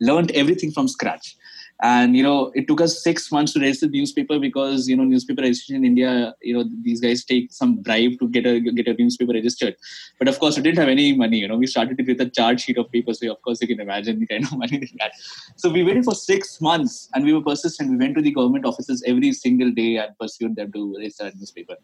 learned 0.00 0.30
everything 0.32 0.72
from 0.72 0.88
scratch. 0.88 1.36
And 1.82 2.14
you 2.14 2.22
know, 2.22 2.52
it 2.54 2.68
took 2.68 2.80
us 2.82 3.02
six 3.02 3.32
months 3.32 3.54
to 3.54 3.60
register 3.60 3.86
the 3.86 3.98
newspaper 3.98 4.38
because 4.38 4.86
you 4.86 4.96
know, 4.96 5.04
newspaper 5.04 5.40
registration 5.40 5.76
in 5.76 5.84
India, 5.84 6.34
you 6.42 6.52
know, 6.52 6.68
these 6.82 7.00
guys 7.00 7.24
take 7.24 7.50
some 7.52 7.76
bribe 7.76 8.18
to 8.20 8.28
get 8.28 8.44
a 8.44 8.60
get 8.60 8.86
a 8.86 8.94
newspaper 8.94 9.32
registered. 9.32 9.76
But 10.18 10.28
of 10.28 10.38
course, 10.38 10.56
we 10.56 10.62
didn't 10.62 10.78
have 10.78 10.88
any 10.88 11.16
money. 11.16 11.38
You 11.38 11.48
know, 11.48 11.56
we 11.56 11.66
started 11.66 11.98
it 11.98 12.06
with 12.06 12.20
a 12.20 12.28
charge 12.28 12.62
sheet 12.62 12.76
of 12.76 12.92
paper, 12.92 13.14
so 13.14 13.30
of 13.32 13.40
course, 13.40 13.62
you 13.62 13.68
can 13.68 13.80
imagine 13.80 14.20
the 14.20 14.26
kind 14.26 14.44
of 14.44 14.58
money 14.58 14.78
they 14.78 14.90
had. 15.00 15.12
So 15.56 15.70
we 15.70 15.82
waited 15.82 16.04
for 16.04 16.14
six 16.14 16.60
months 16.60 17.08
and 17.14 17.24
we 17.24 17.32
were 17.32 17.42
persistent. 17.42 17.90
We 17.90 17.96
went 17.96 18.14
to 18.16 18.22
the 18.22 18.32
government 18.32 18.66
offices 18.66 19.02
every 19.06 19.32
single 19.32 19.70
day 19.70 19.96
and 19.96 20.16
pursued 20.18 20.56
them 20.56 20.72
to 20.72 20.96
register 20.98 21.26
a 21.26 21.34
newspaper. 21.34 21.76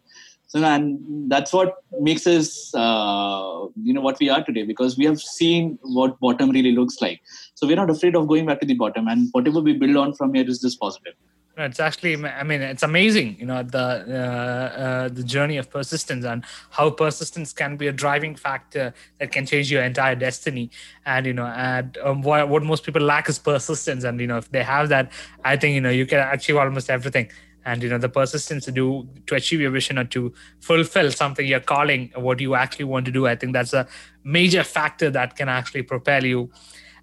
So 0.47 0.63
and 0.63 1.29
that's 1.29 1.51
what 1.51 1.83
makes 1.99 2.25
us, 2.25 2.73
uh, 2.73 3.67
you 3.83 3.93
know, 3.93 4.01
what 4.01 4.17
we 4.19 4.29
are 4.29 4.43
today 4.43 4.63
because 4.63 4.97
we 4.97 5.05
have 5.05 5.19
seen 5.19 5.77
what 5.81 6.19
bottom 6.21 6.51
really 6.51 6.71
looks 6.71 7.01
like. 7.01 7.21
So 7.57 7.65
we're 7.65 7.75
not 7.75 7.89
afraid 7.89 8.15
of 8.15 8.27
going 8.27 8.45
back 8.45 8.59
to 8.59 8.67
the 8.67 8.75
bottom, 8.75 9.07
and 9.07 9.29
whatever 9.31 9.59
we 9.59 9.73
build 9.73 9.97
on 9.97 10.13
from 10.13 10.35
here 10.35 10.47
is 10.47 10.59
just 10.61 10.79
positive. 10.79 11.15
It's 11.59 11.79
actually 11.79 12.13
i 12.23 12.43
mean 12.43 12.61
it's 12.61 12.83
amazing 12.83 13.35
you 13.39 13.47
know 13.47 13.63
the 13.63 13.85
uh, 14.19 14.79
uh, 14.83 15.07
the 15.07 15.23
journey 15.23 15.57
of 15.57 15.71
persistence 15.71 16.23
and 16.23 16.45
how 16.69 16.91
persistence 16.91 17.51
can 17.51 17.77
be 17.77 17.87
a 17.87 17.91
driving 17.91 18.35
factor 18.35 18.93
that 19.17 19.31
can 19.31 19.47
change 19.47 19.71
your 19.71 19.81
entire 19.81 20.13
destiny. 20.13 20.69
And 21.07 21.25
you 21.25 21.33
know 21.33 21.47
and 21.47 21.97
um, 22.03 22.21
what, 22.21 22.47
what 22.47 22.61
most 22.61 22.83
people 22.83 23.01
lack 23.01 23.27
is 23.27 23.39
persistence. 23.39 24.03
And 24.03 24.21
you 24.21 24.27
know 24.27 24.37
if 24.37 24.51
they 24.51 24.61
have 24.61 24.89
that 24.89 25.11
i 25.43 25.57
think 25.57 25.73
you 25.73 25.81
know 25.81 25.89
you 25.89 26.05
can 26.05 26.19
achieve 26.31 26.57
almost 26.57 26.91
everything. 26.91 27.31
And 27.65 27.81
you 27.81 27.89
know 27.89 27.97
the 27.97 28.13
persistence 28.19 28.65
to 28.65 28.71
do 28.71 29.09
to 29.25 29.33
achieve 29.33 29.59
your 29.59 29.71
vision 29.71 29.97
or 29.97 30.05
to 30.15 30.31
fulfill 30.59 31.11
something 31.11 31.45
you're 31.45 31.59
calling 31.75 32.11
what 32.15 32.39
you 32.39 32.53
actually 32.53 32.85
want 32.85 33.07
to 33.07 33.11
do 33.11 33.27
i 33.27 33.35
think 33.35 33.51
that's 33.51 33.73
a 33.73 33.85
major 34.23 34.63
factor 34.63 35.09
that 35.09 35.35
can 35.35 35.49
actually 35.49 35.81
propel 35.81 36.23
you 36.23 36.49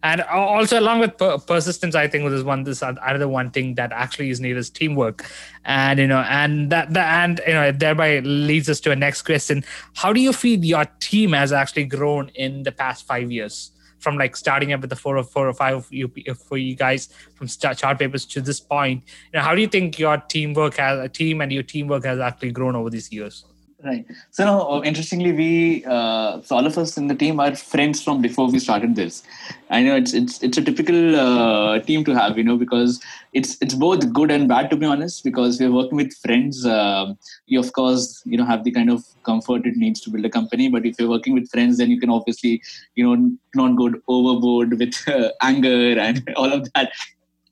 and 0.05 0.21
also 0.21 0.79
along 0.79 1.01
with 1.01 1.17
per- 1.17 1.39
persistence 1.39 1.95
i 1.95 2.07
think 2.07 2.29
there's 2.29 2.45
one 2.45 2.63
this 2.63 2.83
another 2.83 3.27
one 3.27 3.51
thing 3.51 3.75
that 3.75 3.91
actually 3.93 4.31
is 4.31 4.41
needed 4.41 4.59
is 4.59 4.71
teamwork. 4.71 5.25
And 5.65 5.99
you 5.99 6.07
know 6.07 6.21
and 6.21 6.71
that, 6.71 6.93
that 6.93 7.25
and 7.25 7.41
you 7.47 7.55
know 7.55 7.73
thereby 7.73 8.19
leads 8.21 8.69
us 8.69 8.81
to 8.81 8.91
a 8.91 8.97
next 8.97 9.23
question. 9.23 9.65
How 9.95 10.13
do 10.13 10.21
you 10.21 10.33
feel 10.33 10.63
your 10.65 10.85
team 11.01 11.33
has 11.33 11.53
actually 11.53 11.87
grown 11.87 12.29
in 12.35 12.63
the 12.63 12.73
past 12.73 13.07
five 13.07 13.33
years? 13.33 13.71
From 13.99 14.19
like 14.19 14.37
starting 14.37 14.75
up 14.75 14.83
with 14.83 14.91
the 14.91 14.97
four 14.97 15.17
or 15.17 15.23
four 15.25 15.49
or 15.49 15.55
five 15.55 15.77
of 15.77 15.91
you 15.91 16.13
for 16.47 16.59
you 16.59 16.77
guys 16.77 17.09
from 17.35 17.49
start 17.49 17.79
chart 17.79 17.99
papers 17.99 18.27
to 18.27 18.43
this 18.43 18.61
point. 18.61 19.03
You 19.33 19.39
know 19.39 19.43
how 19.43 19.55
do 19.55 19.63
you 19.63 19.67
think 19.67 19.99
your 19.99 20.19
teamwork 20.19 20.75
has 20.75 20.99
a 20.99 21.09
team 21.09 21.41
and 21.41 21.51
your 21.51 21.63
teamwork 21.63 22.05
has 22.05 22.19
actually 22.19 22.53
grown 22.53 22.77
over 22.77 22.91
these 22.91 23.11
years 23.11 23.47
Right. 23.85 24.07
So 24.31 24.47
now, 24.47 24.61
uh, 24.71 24.81
interestingly, 24.83 25.33
we 25.33 25.85
uh, 25.85 26.41
so 26.41 26.57
all 26.57 26.67
of 26.67 26.79
us 26.79 26.97
in 26.97 27.09
the 27.09 27.15
team 27.15 27.39
are 27.39 27.55
friends 27.55 28.03
from 28.03 28.23
before 28.23 28.51
we 28.51 28.59
started 28.59 28.97
this. 28.97 29.23
I 29.69 29.83
know 29.83 29.95
it's 29.95 30.15
it's 30.15 30.43
it's 30.43 30.57
a 30.57 30.63
typical 30.63 31.17
uh, 31.17 31.81
team 31.81 32.03
to 32.05 32.15
have, 32.15 32.39
you 32.39 32.45
know, 32.45 32.57
because 32.57 32.99
it's 33.35 33.59
it's 33.61 33.75
both 33.75 34.11
good 34.11 34.31
and 34.31 34.49
bad 34.49 34.71
to 34.71 34.77
be 34.77 34.87
honest. 34.87 35.23
Because 35.23 35.61
we're 35.61 35.71
working 35.71 35.97
with 35.97 36.15
friends, 36.15 36.65
uh, 36.65 37.13
you 37.47 37.61
of 37.61 37.75
course 37.75 38.23
you 38.25 38.39
know 38.39 38.47
have 38.47 38.65
the 38.65 38.71
kind 38.71 38.89
of 38.89 39.05
comfort 39.23 39.67
it 39.67 39.77
needs 39.77 40.01
to 40.01 40.11
build 40.11 40.25
a 40.25 40.31
company. 40.31 40.71
But 40.71 40.87
if 40.87 40.99
you're 40.99 41.11
working 41.11 41.35
with 41.35 41.51
friends, 41.51 41.77
then 41.77 41.91
you 41.91 42.01
can 42.01 42.09
obviously 42.09 42.63
you 42.95 43.05
know 43.05 43.37
not 43.55 43.77
go 43.77 43.93
overboard 44.09 44.79
with 44.79 44.95
uh, 45.07 45.29
anger 45.43 46.01
and 46.01 46.33
all 46.37 46.51
of 46.51 46.73
that. 46.73 46.91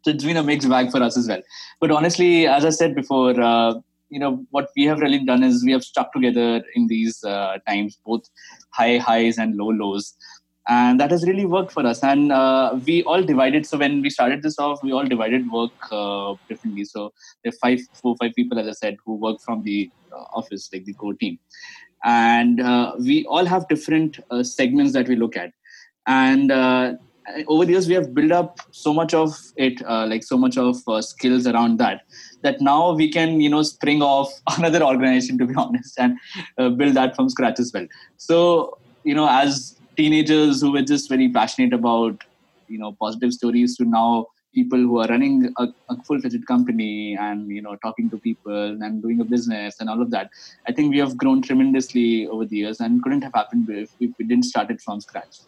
So 0.02 0.12
it's 0.12 0.24
been 0.24 0.38
a 0.38 0.42
mixed 0.42 0.70
bag 0.70 0.90
for 0.90 1.02
us 1.02 1.18
as 1.18 1.28
well. 1.28 1.42
But 1.78 1.90
honestly, 1.90 2.46
as 2.46 2.64
I 2.64 2.70
said 2.70 2.94
before. 2.94 3.82
You 4.12 4.20
know 4.20 4.32
what 4.50 4.70
we 4.76 4.84
have 4.90 5.00
really 5.00 5.24
done 5.24 5.42
is 5.42 5.64
we 5.64 5.72
have 5.72 5.84
stuck 5.84 6.12
together 6.12 6.62
in 6.74 6.86
these 6.86 7.22
uh, 7.24 7.58
times 7.66 7.98
both 8.04 8.28
high 8.70 8.98
highs 8.98 9.38
and 9.38 9.56
low 9.56 9.70
lows. 9.82 10.14
And 10.68 11.00
that 11.00 11.10
has 11.10 11.26
really 11.26 11.44
worked 11.44 11.72
for 11.72 11.84
us. 11.84 12.04
And 12.04 12.30
uh, 12.30 12.78
we 12.86 13.02
all 13.02 13.22
divided. 13.30 13.66
So 13.66 13.78
when 13.78 14.00
we 14.00 14.10
started 14.10 14.42
this 14.42 14.58
off 14.58 14.82
we 14.82 14.92
all 14.92 15.08
divided 15.14 15.50
work 15.50 15.72
uh, 15.90 16.34
differently. 16.48 16.84
So 16.84 17.12
there 17.42 17.52
are 17.52 17.60
five 17.64 17.80
four 18.00 18.16
five 18.20 18.34
people 18.36 18.58
as 18.58 18.68
i 18.68 18.72
said 18.72 18.96
who 19.04 19.16
work 19.26 19.40
from 19.40 19.62
the 19.62 19.90
uh, 20.12 20.24
office 20.40 20.68
like 20.72 20.84
the 20.84 20.94
core 20.94 21.14
team. 21.14 21.38
And 22.04 22.60
uh, 22.60 22.92
we 22.98 23.24
all 23.26 23.44
have 23.44 23.68
different 23.68 24.20
uh, 24.30 24.42
segments 24.42 24.92
that 24.92 25.08
we 25.08 25.16
look 25.16 25.36
at. 25.36 25.52
And 26.06 26.50
uh, 26.50 26.94
over 27.46 27.64
the 27.64 27.72
years 27.72 27.88
we 27.88 27.94
have 27.94 28.14
built 28.14 28.32
up 28.32 28.58
so 28.70 28.92
much 28.92 29.14
of 29.14 29.36
it 29.56 29.82
uh, 29.86 30.06
like 30.06 30.22
so 30.22 30.36
much 30.36 30.56
of 30.56 30.76
uh, 30.88 31.00
skills 31.00 31.46
around 31.46 31.78
that 31.78 32.02
that 32.42 32.60
now 32.60 32.92
we 32.92 33.10
can 33.10 33.40
you 33.40 33.48
know 33.48 33.62
spring 33.62 34.02
off 34.02 34.32
another 34.58 34.82
organization 34.82 35.38
to 35.38 35.46
be 35.46 35.54
honest 35.54 35.98
and 35.98 36.18
uh, 36.58 36.68
build 36.68 36.94
that 36.94 37.14
from 37.16 37.28
scratch 37.28 37.58
as 37.60 37.72
well. 37.72 37.86
So 38.16 38.78
you 39.04 39.14
know 39.14 39.28
as 39.28 39.78
teenagers 39.96 40.60
who 40.60 40.72
were 40.72 40.82
just 40.82 41.08
very 41.08 41.30
passionate 41.30 41.72
about 41.72 42.22
you 42.68 42.78
know 42.78 42.96
positive 43.00 43.32
stories 43.32 43.76
to 43.76 43.84
now 43.84 44.26
people 44.54 44.78
who 44.78 44.98
are 45.00 45.06
running 45.06 45.52
a, 45.58 45.68
a 45.88 46.02
full-fledged 46.02 46.46
company 46.46 47.16
and 47.16 47.50
you 47.50 47.62
know 47.62 47.76
talking 47.76 48.10
to 48.10 48.18
people 48.18 48.82
and 48.82 49.02
doing 49.02 49.20
a 49.20 49.24
business 49.24 49.80
and 49.80 49.88
all 49.88 50.02
of 50.02 50.10
that 50.10 50.30
i 50.68 50.72
think 50.72 50.90
we 50.90 50.98
have 50.98 51.16
grown 51.16 51.40
tremendously 51.40 52.26
over 52.26 52.44
the 52.44 52.56
years 52.56 52.80
and 52.80 53.02
couldn't 53.02 53.22
have 53.22 53.32
happened 53.34 53.68
if, 53.70 53.90
if 54.00 54.10
we 54.18 54.24
didn't 54.24 54.44
start 54.44 54.70
it 54.70 54.80
from 54.80 55.00
scratch 55.00 55.38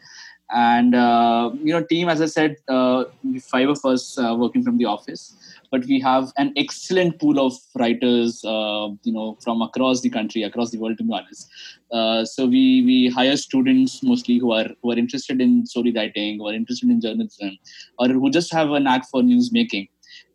and 0.51 0.95
uh, 0.95 1.51
you 1.63 1.73
know 1.73 1.83
team 1.83 2.09
as 2.09 2.21
i 2.21 2.27
said 2.27 2.57
uh, 2.69 3.05
five 3.43 3.69
of 3.69 3.85
us 3.85 4.19
uh, 4.19 4.35
working 4.39 4.63
from 4.63 4.77
the 4.79 4.85
office 4.85 5.35
but 5.75 5.85
we 5.87 5.99
have 6.01 6.33
an 6.37 6.53
excellent 6.57 7.19
pool 7.21 7.39
of 7.45 7.55
writers 7.81 8.45
uh, 8.45 8.89
you 9.03 9.13
know 9.17 9.37
from 9.45 9.63
across 9.67 10.03
the 10.03 10.11
country 10.17 10.43
across 10.49 10.71
the 10.71 10.79
world 10.83 10.99
to 10.99 11.05
be 11.05 11.13
honest. 11.13 11.49
Uh, 11.91 12.25
so 12.25 12.47
we 12.47 12.65
we 12.91 12.99
hire 13.17 13.37
students 13.37 14.03
mostly 14.11 14.37
who 14.39 14.53
are 14.59 14.69
who 14.81 14.93
are 14.93 15.01
interested 15.05 15.41
in 15.47 15.67
story 15.73 15.93
writing 15.97 16.39
who 16.39 16.47
are 16.51 16.55
interested 16.61 16.89
in 16.95 17.01
journalism 17.01 17.59
or 17.99 18.09
who 18.09 18.31
just 18.39 18.53
have 18.59 18.71
a 18.71 18.81
knack 18.87 19.11
for 19.11 19.23
news 19.23 19.51
making. 19.59 19.89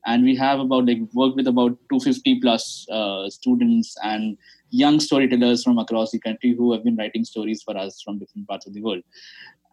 And 0.05 0.23
we 0.23 0.35
have 0.35 0.59
about 0.59 0.85
like 0.89 1.01
work 1.13 1.35
with 1.35 1.47
about 1.47 1.77
250 1.89 2.39
plus 2.41 2.85
uh, 2.89 3.29
students 3.29 3.95
and 4.03 4.37
young 4.71 4.99
storytellers 4.99 5.63
from 5.63 5.77
across 5.77 6.11
the 6.11 6.19
country 6.19 6.53
who 6.57 6.71
have 6.73 6.83
been 6.83 6.95
writing 6.95 7.23
stories 7.23 7.61
for 7.63 7.77
us 7.77 8.01
from 8.01 8.19
different 8.19 8.47
parts 8.47 8.67
of 8.67 8.73
the 8.73 8.81
world 8.81 9.03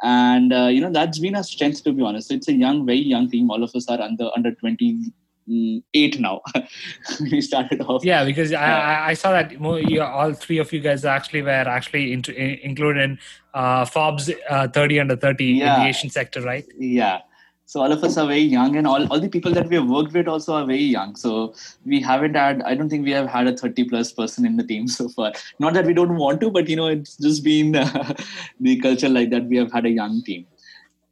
and 0.02 0.52
uh, 0.52 0.66
you 0.66 0.80
know 0.80 0.90
that's 0.92 1.18
been 1.18 1.34
a 1.36 1.42
strength 1.44 1.82
to 1.84 1.92
be 1.92 2.02
honest 2.02 2.30
it's 2.30 2.48
a 2.48 2.52
young 2.52 2.84
very 2.86 2.98
young 2.98 3.30
team. 3.30 3.50
All 3.50 3.62
of 3.62 3.74
us 3.74 3.88
are 3.88 4.00
under 4.00 4.30
under 4.36 4.52
28 4.52 6.20
now. 6.20 6.42
We 7.20 7.40
started 7.40 7.80
off. 7.82 8.04
Yeah 8.04 8.24
because 8.24 8.52
I, 8.52 8.64
I, 8.64 9.08
I 9.10 9.14
saw 9.14 9.30
that 9.32 9.52
you, 9.52 10.02
all 10.02 10.32
three 10.32 10.58
of 10.58 10.72
you 10.72 10.80
guys 10.80 11.04
actually 11.04 11.42
were 11.42 11.50
actually 11.50 12.12
into, 12.12 12.34
in, 12.34 12.58
included 12.62 13.02
in 13.02 13.18
uh, 13.54 13.84
forbes 13.84 14.30
uh, 14.50 14.68
30 14.68 15.00
under 15.00 15.16
30 15.16 15.44
Yeah. 15.44 15.76
in 15.76 15.82
the 15.82 15.88
asian 15.88 16.10
sector 16.10 16.42
right? 16.42 16.66
Yeah 16.78 17.20
so 17.68 17.80
all 17.82 17.90
of 17.90 18.02
us 18.04 18.16
are 18.16 18.26
very 18.28 18.42
young 18.42 18.76
and 18.76 18.86
all, 18.86 19.04
all 19.08 19.18
the 19.18 19.28
people 19.28 19.52
that 19.52 19.68
we 19.68 19.74
have 19.74 19.88
worked 19.88 20.12
with 20.12 20.28
also 20.28 20.54
are 20.54 20.64
very 20.64 20.84
young. 20.84 21.16
So 21.16 21.52
we 21.84 22.00
haven't 22.00 22.36
had 22.36 22.62
i 22.62 22.76
don't 22.76 22.88
think 22.88 23.04
we 23.04 23.10
have 23.10 23.28
had 23.28 23.48
a 23.48 23.56
30 23.56 23.84
plus 23.88 24.12
person 24.12 24.46
in 24.46 24.56
the 24.56 24.62
team 24.62 24.86
so 24.98 25.08
far. 25.08 25.32
Not 25.58 25.74
that 25.74 25.84
we 25.84 25.92
don't 25.92 26.14
want 26.16 26.40
to 26.42 26.50
but 26.50 26.68
you 26.68 26.76
know 26.76 26.86
it's 26.86 27.16
just 27.16 27.42
been 27.42 27.74
uh, 27.74 28.14
the 28.60 28.80
culture 28.80 29.08
like 29.08 29.30
that 29.30 29.46
we 29.46 29.56
have 29.56 29.72
had 29.72 29.84
a 29.84 29.90
young 29.90 30.22
team. 30.22 30.46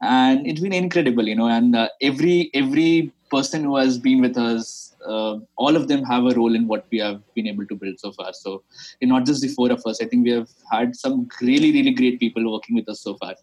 And 0.01 0.47
it's 0.47 0.61
been 0.61 0.73
incredible 0.73 1.27
you 1.27 1.35
know 1.35 1.49
and 1.49 1.75
uh, 1.75 1.89
every 2.01 2.51
every 2.55 3.13
person 3.37 3.65
who 3.65 3.77
has 3.77 3.99
been 3.99 4.21
with 4.27 4.37
us 4.37 4.85
uh, 5.07 5.39
all 5.57 5.77
of 5.77 5.89
them 5.89 6.03
have 6.03 6.25
a 6.27 6.35
role 6.35 6.55
in 6.55 6.67
what 6.67 6.87
we 6.91 6.99
have 6.99 7.21
been 7.35 7.47
able 7.47 7.67
to 7.67 7.75
build 7.75 7.99
so 7.99 8.13
far. 8.13 8.33
So, 8.33 8.63
not 9.03 9.27
just 9.27 9.43
the 9.43 9.49
four 9.49 9.71
of 9.71 9.83
us, 9.87 10.01
I 10.01 10.07
think 10.07 10.25
we 10.25 10.31
have 10.31 10.49
had 10.71 10.97
some 10.97 11.29
really, 11.41 11.73
really 11.73 11.93
great 11.93 12.19
people 12.21 12.51
working 12.51 12.75
with 12.75 12.89
us 12.89 13.01
so 13.01 13.17
far. 13.17 13.35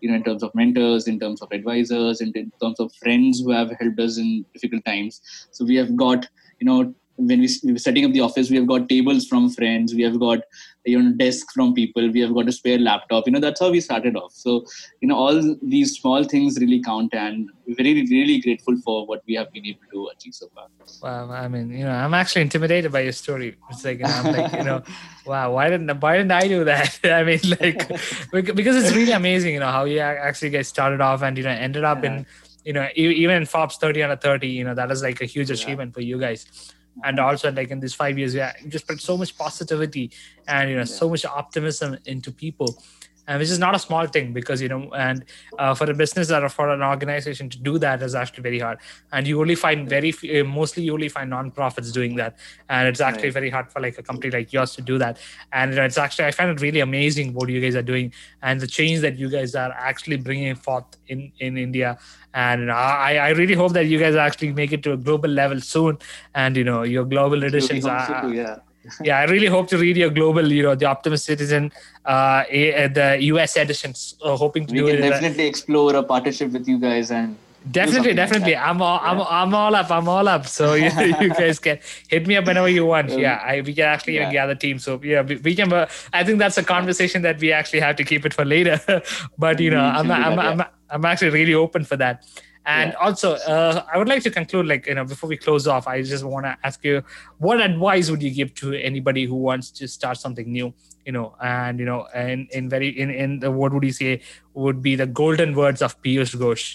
You 0.00 0.10
know, 0.10 0.16
in 0.16 0.24
terms 0.24 0.42
of 0.42 0.54
mentors, 0.54 1.06
in 1.06 1.20
terms 1.20 1.42
of 1.42 1.52
advisors, 1.52 2.20
in, 2.20 2.32
in 2.34 2.50
terms 2.60 2.80
of 2.80 2.92
friends 2.94 3.40
who 3.40 3.50
have 3.50 3.70
helped 3.78 4.00
us 4.00 4.18
in 4.18 4.44
difficult 4.54 4.84
times. 4.84 5.20
So 5.50 5.64
we 5.64 5.76
have 5.76 5.94
got 5.96 6.26
you 6.58 6.66
know 6.66 6.94
when 7.20 7.40
we, 7.40 7.48
we 7.64 7.72
were 7.72 7.78
setting 7.78 8.04
up 8.04 8.12
the 8.12 8.20
office, 8.20 8.50
we 8.50 8.56
have 8.56 8.66
got 8.66 8.88
tables 8.88 9.26
from 9.26 9.50
friends, 9.50 9.94
we 9.94 10.02
have 10.02 10.18
got 10.18 10.40
you 10.86 11.00
know 11.00 11.12
desks 11.12 11.52
from 11.52 11.74
people, 11.74 12.10
we 12.10 12.20
have 12.20 12.32
got 12.32 12.48
a 12.48 12.52
spare 12.52 12.78
laptop. 12.78 13.26
You 13.26 13.32
know 13.32 13.40
that's 13.40 13.60
how 13.60 13.70
we 13.70 13.80
started 13.80 14.16
off. 14.16 14.32
So 14.32 14.64
you 15.00 15.08
know 15.08 15.16
all 15.16 15.56
these 15.62 15.96
small 15.98 16.24
things 16.24 16.58
really 16.58 16.82
count, 16.82 17.14
and 17.14 17.50
we're 17.66 17.76
very 17.76 17.94
really 18.10 18.40
grateful 18.40 18.76
for 18.84 19.06
what 19.06 19.22
we 19.26 19.34
have 19.34 19.52
been 19.52 19.66
able 19.66 19.86
to 19.92 20.08
achieve 20.14 20.34
so 20.34 20.48
far. 20.54 20.66
Wow, 21.02 21.30
I 21.32 21.48
mean, 21.48 21.70
you 21.70 21.84
know, 21.84 21.92
I'm 21.92 22.14
actually 22.14 22.42
intimidated 22.42 22.92
by 22.92 23.00
your 23.00 23.12
story. 23.12 23.56
It's 23.70 23.84
like 23.84 23.98
you 23.98 24.04
know, 24.04 24.10
I'm 24.10 24.32
like, 24.32 24.52
you 24.52 24.64
know, 24.64 24.82
wow, 25.26 25.52
why 25.52 25.68
didn't 25.68 26.00
why 26.00 26.16
didn't 26.16 26.32
I 26.32 26.48
do 26.48 26.64
that? 26.64 26.98
I 27.04 27.22
mean, 27.24 27.40
like 27.60 28.54
because 28.54 28.76
it's 28.76 28.94
really 28.94 29.12
amazing, 29.12 29.54
you 29.54 29.60
know, 29.60 29.70
how 29.70 29.84
you 29.84 30.00
actually 30.00 30.50
get 30.50 30.66
started 30.66 31.00
off 31.00 31.22
and 31.22 31.36
you 31.36 31.44
know 31.44 31.50
ended 31.50 31.84
up 31.84 32.02
yeah. 32.02 32.16
in 32.16 32.26
you 32.64 32.72
know 32.72 32.88
even 32.94 33.36
in 33.36 33.46
Forbes 33.46 33.76
30 33.76 34.02
under 34.02 34.16
30 34.16 34.46
you 34.46 34.64
know 34.64 34.74
that 34.74 34.90
is 34.90 35.02
like 35.02 35.20
a 35.20 35.24
huge 35.24 35.50
achievement 35.50 35.90
yeah. 35.90 35.94
for 35.94 36.00
you 36.02 36.18
guys 36.18 36.74
and 37.04 37.18
also 37.18 37.50
like 37.52 37.70
in 37.70 37.80
these 37.80 37.94
five 37.94 38.18
years 38.18 38.34
yeah 38.34 38.52
just 38.68 38.86
put 38.86 39.00
so 39.00 39.16
much 39.16 39.36
positivity 39.36 40.10
and 40.48 40.70
you 40.70 40.76
know 40.76 40.82
yeah. 40.82 40.84
so 40.84 41.08
much 41.08 41.24
optimism 41.24 41.96
into 42.06 42.30
people 42.30 42.82
and 43.26 43.38
which 43.38 43.48
is 43.48 43.58
not 43.58 43.74
a 43.74 43.78
small 43.78 44.06
thing 44.06 44.32
because 44.32 44.60
you 44.60 44.68
know 44.68 44.90
and 44.92 45.24
uh, 45.58 45.74
for 45.74 45.90
a 45.90 45.94
business 45.94 46.30
or 46.30 46.48
for 46.48 46.68
an 46.70 46.82
organization 46.82 47.48
to 47.48 47.58
do 47.58 47.78
that 47.78 48.02
is 48.02 48.14
actually 48.14 48.42
very 48.42 48.58
hard. 48.58 48.78
And 49.12 49.26
you 49.26 49.40
only 49.40 49.54
find 49.54 49.88
very 49.88 50.12
uh, 50.12 50.44
mostly 50.44 50.84
you 50.84 50.92
only 50.92 51.08
find 51.08 51.30
non-profits 51.30 51.92
doing 51.92 52.16
that. 52.16 52.38
And 52.68 52.88
it's 52.88 53.00
actually 53.00 53.24
right. 53.24 53.32
very 53.32 53.50
hard 53.50 53.70
for 53.70 53.80
like 53.80 53.98
a 53.98 54.02
company 54.02 54.30
like 54.30 54.52
yours 54.52 54.74
to 54.76 54.82
do 54.82 54.98
that. 54.98 55.18
And 55.52 55.74
it's 55.74 55.98
actually 55.98 56.26
i 56.26 56.30
find 56.30 56.50
it 56.50 56.60
really 56.60 56.80
amazing 56.80 57.34
what 57.34 57.48
you 57.48 57.60
guys 57.60 57.76
are 57.76 57.82
doing 57.82 58.12
and 58.42 58.60
the 58.60 58.66
change 58.66 59.00
that 59.00 59.18
you 59.18 59.28
guys 59.28 59.54
are 59.54 59.72
actually 59.72 60.16
bringing 60.16 60.54
forth 60.54 60.84
in 61.08 61.32
in 61.38 61.56
india. 61.56 61.98
And 62.32 62.70
I, 62.70 63.16
I 63.16 63.28
really 63.30 63.54
hope 63.54 63.72
that 63.72 63.86
you 63.86 63.98
guys 63.98 64.14
actually 64.14 64.52
make 64.52 64.72
it 64.72 64.84
to 64.84 64.92
a 64.92 64.96
global 64.96 65.28
level 65.28 65.60
soon. 65.60 65.98
And 66.34 66.56
you 66.56 66.64
know 66.64 66.82
your 66.82 67.04
global 67.04 67.42
editions 67.42 67.84
are 67.84 68.32
yeah 68.32 68.58
yeah, 69.02 69.18
I 69.18 69.24
really 69.24 69.46
hope 69.46 69.68
to 69.68 69.78
read 69.78 69.96
your 69.96 70.10
global, 70.10 70.50
you 70.50 70.62
know, 70.62 70.74
the 70.74 70.86
Optimist 70.86 71.24
Citizen, 71.24 71.72
uh, 72.04 72.44
the 72.44 73.18
US 73.20 73.56
editions. 73.56 74.16
Uh, 74.22 74.36
hoping 74.36 74.66
to 74.66 74.72
we 74.72 74.80
do 74.80 74.86
can 74.86 74.96
it. 74.96 75.10
definitely 75.10 75.46
explore 75.46 75.94
a 75.96 76.02
partnership 76.02 76.52
with 76.52 76.68
you 76.68 76.78
guys 76.78 77.10
and. 77.10 77.36
Definitely, 77.70 78.14
definitely. 78.14 78.54
Like 78.54 78.62
I'm 78.62 78.80
all, 78.80 78.98
I'm, 79.02 79.20
I'm 79.20 79.54
all 79.54 79.74
up. 79.74 79.90
I'm 79.90 80.08
all 80.08 80.26
up. 80.26 80.46
So 80.46 80.72
you, 80.72 80.90
you 81.20 81.28
guys 81.28 81.58
can 81.58 81.78
hit 82.08 82.26
me 82.26 82.36
up 82.36 82.46
whenever 82.46 82.70
you 82.70 82.86
want. 82.86 83.10
Yeah, 83.10 83.34
I, 83.44 83.60
we 83.60 83.74
can 83.74 83.84
actually 83.84 84.14
yeah. 84.14 84.32
gather 84.32 84.54
team. 84.54 84.78
So 84.78 84.98
yeah, 85.04 85.20
we, 85.20 85.36
we 85.36 85.54
can. 85.54 85.70
Uh, 85.70 85.86
I 86.14 86.24
think 86.24 86.38
that's 86.38 86.56
a 86.56 86.62
conversation 86.62 87.20
that 87.20 87.38
we 87.38 87.52
actually 87.52 87.80
have 87.80 87.96
to 87.96 88.04
keep 88.04 88.24
it 88.24 88.32
for 88.32 88.46
later. 88.46 88.80
but 89.38 89.60
you 89.60 89.70
know, 89.70 89.80
I'm, 89.80 90.10
I'm, 90.10 90.38
I'm, 90.38 90.60
I'm, 90.60 90.66
I'm 90.88 91.04
actually 91.04 91.32
really 91.32 91.52
open 91.52 91.84
for 91.84 91.98
that. 91.98 92.24
And 92.66 92.92
yeah. 92.92 92.98
also, 92.98 93.32
uh, 93.32 93.84
I 93.92 93.96
would 93.96 94.08
like 94.08 94.22
to 94.24 94.30
conclude, 94.30 94.66
like 94.66 94.86
you 94.86 94.94
know, 94.94 95.04
before 95.04 95.28
we 95.28 95.36
close 95.36 95.66
off, 95.66 95.86
I 95.86 96.02
just 96.02 96.24
want 96.24 96.44
to 96.44 96.56
ask 96.62 96.84
you, 96.84 97.02
what 97.38 97.60
advice 97.60 98.10
would 98.10 98.22
you 98.22 98.30
give 98.30 98.54
to 98.56 98.74
anybody 98.74 99.24
who 99.24 99.36
wants 99.36 99.70
to 99.72 99.88
start 99.88 100.18
something 100.18 100.50
new? 100.50 100.74
You 101.06 101.12
know, 101.12 101.34
and 101.42 101.78
you 101.78 101.86
know, 101.86 102.06
and 102.14 102.48
in 102.50 102.68
very 102.68 102.88
in 102.88 103.10
in 103.10 103.40
the 103.40 103.50
what 103.50 103.72
would 103.72 103.82
you 103.82 103.92
say 103.92 104.20
would 104.52 104.82
be 104.82 104.94
the 104.94 105.06
golden 105.06 105.54
words 105.54 105.80
of 105.80 106.00
Piyush 106.02 106.36
Ghosh? 106.36 106.74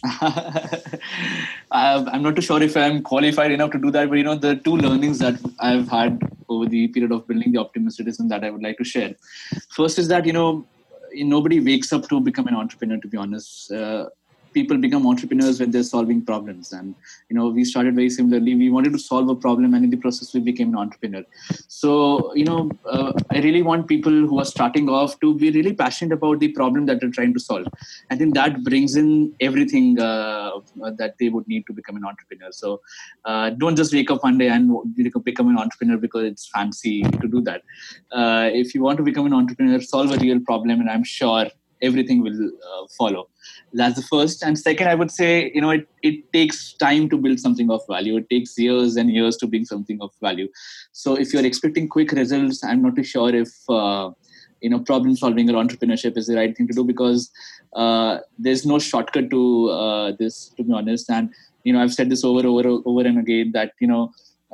I'm 1.72 2.24
not 2.24 2.36
too 2.36 2.42
sure 2.42 2.62
if 2.64 2.76
I'm 2.76 3.04
qualified 3.04 3.52
enough 3.52 3.72
to 3.72 3.78
do 3.78 3.92
that, 3.92 4.10
but 4.10 4.18
you 4.18 4.24
know, 4.24 4.36
the 4.36 4.56
two 4.56 4.76
learnings 4.76 5.20
that 5.20 5.36
I've 5.60 5.88
had 5.88 6.20
over 6.50 6.66
the 6.66 6.88
period 6.88 7.12
of 7.12 7.28
building 7.28 7.52
the 7.52 7.60
Optimist 7.60 7.98
Citizen 7.98 8.28
that 8.30 8.44
I 8.44 8.50
would 8.50 8.64
like 8.64 8.80
to 8.80 8.84
share. 8.84 9.16
First 9.70 10.00
is 10.00 10.08
that 10.08 10.26
you 10.26 10.34
know, 10.34 10.66
nobody 11.14 11.60
wakes 11.60 11.94
up 11.94 12.10
to 12.10 12.20
become 12.20 12.48
an 12.48 12.56
entrepreneur. 12.56 12.98
To 12.98 13.08
be 13.08 13.18
honest. 13.18 13.72
Uh, 13.72 14.10
people 14.58 14.78
become 14.86 15.06
entrepreneurs 15.12 15.60
when 15.60 15.72
they're 15.72 15.90
solving 15.92 16.22
problems. 16.30 16.72
And 16.78 16.96
you 17.30 17.36
know 17.38 17.48
we 17.58 17.66
started 17.72 17.96
very 17.96 18.10
similarly. 18.10 18.56
We 18.64 18.70
wanted 18.78 18.94
to 18.98 19.00
solve 19.00 19.30
a 19.30 19.36
problem 19.46 19.74
and 19.76 19.84
in 19.86 19.92
the 19.96 20.02
process 20.06 20.34
we 20.34 20.42
became 20.50 20.70
an 20.74 20.80
entrepreneur. 20.84 21.24
So 21.68 22.34
you 22.42 22.46
know 22.50 22.60
uh, 22.96 23.12
i 23.36 23.40
really 23.48 23.64
want 23.70 23.88
people 23.94 24.16
who 24.30 24.40
are 24.44 24.50
starting 24.54 24.90
off 25.00 25.20
to 25.24 25.34
be 25.44 25.52
really 25.58 25.74
passionate 25.84 26.16
about 26.20 26.40
the 26.40 26.50
problem 26.60 26.86
that 26.88 27.00
they're 27.00 27.16
trying 27.20 27.34
to 27.38 27.44
solve. 27.48 27.68
I 28.12 28.16
think 28.16 28.34
that 28.40 28.64
brings 28.70 28.96
in 29.04 29.10
everything 29.50 30.00
uh, 30.00 30.52
that 31.02 31.16
they 31.20 31.30
would 31.30 31.48
need 31.48 31.66
to 31.68 31.74
become 31.74 31.98
an 32.02 32.06
entrepreneur. 32.06 32.52
So 32.52 32.82
uh, 33.26 33.50
don't 33.52 33.76
just 33.76 33.94
wake 33.94 34.12
up 34.12 34.24
one 34.24 34.38
day 34.38 34.50
and 34.50 34.72
become 35.26 35.50
an 35.50 35.58
entrepreneur 35.58 35.98
because 35.98 36.26
it's 36.32 36.48
fancy 36.48 37.04
to 37.04 37.28
do 37.28 37.42
that. 37.42 37.62
Uh, 38.12 38.50
if 38.54 38.74
you 38.74 38.82
want 38.82 38.98
to 38.98 39.04
become 39.04 39.26
an 39.26 39.34
entrepreneur 39.34 39.80
solve 39.82 40.12
a 40.12 40.18
real 40.18 40.40
problem 40.40 40.80
and 40.80 40.90
i'm 40.90 41.04
sure 41.04 41.46
everything 41.86 42.22
will 42.22 42.52
uh, 42.72 42.84
follow. 42.98 43.30
That's 43.74 43.96
the 43.96 44.02
first. 44.02 44.44
And 44.44 44.58
second 44.58 44.88
i 44.88 44.96
would 44.96 45.12
say 45.12 45.52
you 45.54 45.62
know 45.62 45.72
it, 45.72 45.88
it 46.02 46.32
takes 46.34 46.74
time 46.74 47.10
to 47.10 47.18
build 47.18 47.40
something 47.40 47.72
of 47.72 47.82
value. 47.88 48.18
It 48.18 48.30
takes 48.30 48.58
years 48.58 48.98
and 48.98 49.10
years 49.10 49.38
to 49.38 49.48
bring 49.48 49.66
something 49.66 50.02
of 50.02 50.12
value. 50.22 50.48
So 50.92 51.16
if 51.16 51.34
you're 51.34 51.46
expecting 51.46 51.88
quick 51.88 52.12
results 52.12 52.64
i'm 52.64 52.82
not 52.82 52.96
too 52.96 53.04
sure 53.16 53.34
if 53.44 53.54
uh, 53.70 54.12
you 54.62 54.70
know 54.70 54.80
problem 54.80 55.16
solving 55.16 55.50
or 55.50 55.62
entrepreneurship 55.64 56.18
is 56.18 56.28
the 56.28 56.36
right 56.36 56.56
thing 56.58 56.68
to 56.68 56.74
do 56.74 56.84
because 56.84 57.32
uh, 57.74 58.20
there's 58.38 58.66
no 58.66 58.80
shortcut 58.80 59.30
to 59.30 59.70
uh, 59.70 60.12
this 60.20 60.50
to 60.58 60.64
be 60.64 60.74
honest. 60.74 61.10
And 61.10 61.30
you 61.66 61.74
know 61.74 61.82
i've 61.82 61.94
said 61.94 62.10
this 62.10 62.24
over 62.24 62.48
over 62.48 62.64
over 62.86 63.04
and 63.10 63.20
again 63.20 63.52
that 63.54 63.74
you 63.80 63.88
know 63.88 64.04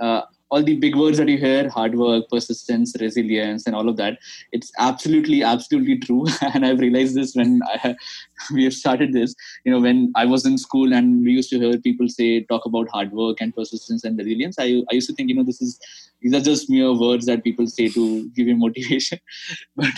uh, 0.02 0.22
all 0.52 0.62
the 0.62 0.76
big 0.76 0.96
words 0.96 1.18
that 1.18 1.30
you 1.30 1.38
hear 1.38 1.70
hard 1.70 1.96
work 1.96 2.26
persistence 2.30 2.94
resilience 3.00 3.66
and 3.66 3.76
all 3.76 3.90
of 3.90 3.98
that 3.98 4.18
it's 4.52 4.72
absolutely 4.78 5.44
absolutely 5.44 5.98
true. 5.98 6.26
And 6.54 6.66
i've 6.66 6.80
realized 6.80 7.16
this 7.16 7.36
when 7.36 7.62
I, 7.66 7.96
we 8.54 8.66
have 8.66 8.74
started 8.74 9.14
this. 9.14 9.34
You 9.66 9.72
know 9.72 9.80
when 9.80 10.12
i 10.16 10.26
was 10.26 10.46
in 10.46 10.58
school 10.58 10.94
and 10.94 11.24
we 11.24 11.32
used 11.32 11.50
to 11.52 11.60
hear 11.60 11.78
people 11.80 12.08
say 12.10 12.44
talk 12.44 12.66
about 12.66 12.90
hard 12.90 13.12
work 13.12 13.42
and 13.42 13.56
persistence 13.56 14.04
and 14.04 14.18
resilience 14.18 14.58
i, 14.60 14.84
I 14.92 14.96
used 15.00 15.10
to 15.10 15.16
think 15.16 15.30
you 15.30 15.36
know 15.36 15.44
this 15.44 15.62
is 15.62 15.80
these 16.22 16.34
are 16.34 16.42
just 16.42 16.70
mere 16.70 16.94
words 16.94 17.26
that 17.26 17.44
people 17.44 17.66
say 17.68 17.90
to 17.90 18.30
give 18.36 18.48
you 18.48 18.56
motivation. 18.56 19.20
But 19.76 19.94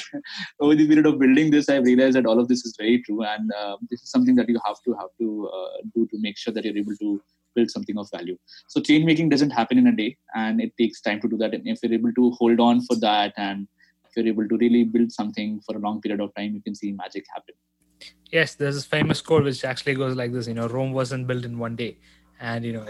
over 0.60 0.76
the 0.76 0.88
period 0.88 1.06
of 1.06 1.20
building 1.20 1.52
this 1.52 1.70
i 1.70 1.78
realized 1.78 2.16
that 2.18 2.26
all 2.26 2.40
of 2.40 2.48
this 2.48 2.66
is 2.66 2.76
very 2.78 3.02
true. 3.04 3.24
And 3.24 3.52
uh, 3.52 3.78
this 3.90 4.02
is 4.04 4.10
something 4.10 4.36
that 4.36 4.50
you 4.50 4.60
have 4.66 4.82
to 4.86 4.94
have 4.94 5.10
to 5.20 5.50
uh, 5.54 5.78
do 5.96 6.08
to 6.12 6.18
make 6.20 6.38
sure 6.38 6.54
that 6.54 6.64
you're 6.66 6.78
able 6.78 6.96
to 6.98 7.22
build 7.56 7.72
something 7.72 7.98
of 7.98 8.10
value. 8.12 8.38
So 8.68 8.82
change 8.82 9.06
making 9.06 9.30
doesn't 9.30 9.52
happen 9.52 9.78
in 9.78 9.88
a 9.88 9.96
day, 9.96 10.18
and 10.36 10.62
it 10.62 10.74
takes 10.80 11.02
time 11.02 11.22
to 11.22 11.28
do 11.28 11.38
that. 11.38 11.54
And 11.54 11.68
if 11.68 11.80
you're 11.84 11.94
able 11.94 12.14
to 12.14 12.32
hold 12.32 12.60
on 12.60 12.82
for 12.82 12.96
that, 12.98 13.34
and 13.38 13.68
if 14.06 14.12
you're 14.16 14.28
able 14.28 14.48
to 14.48 14.58
really 14.58 14.84
build 14.84 15.12
something 15.12 15.62
for 15.66 15.76
a 15.76 15.80
long 15.80 16.02
period 16.02 16.22
of 16.22 16.34
time, 16.36 16.54
you 16.54 16.62
can 16.62 16.76
see 16.76 16.92
magic 16.92 17.26
happen. 17.34 17.56
Yes, 18.32 18.56
there's 18.56 18.76
this 18.76 18.86
famous 18.86 19.22
quote 19.22 19.44
which 19.44 19.64
actually 19.64 19.96
goes 19.96 20.16
like 20.16 20.34
this: 20.34 20.48
you 20.48 20.54
know, 20.54 20.68
Rome 20.68 20.92
wasn't 20.94 21.28
built 21.28 21.46
in 21.46 21.58
one 21.58 21.76
day 21.76 21.98
and 22.40 22.66
you 22.66 22.74
know 22.74 22.86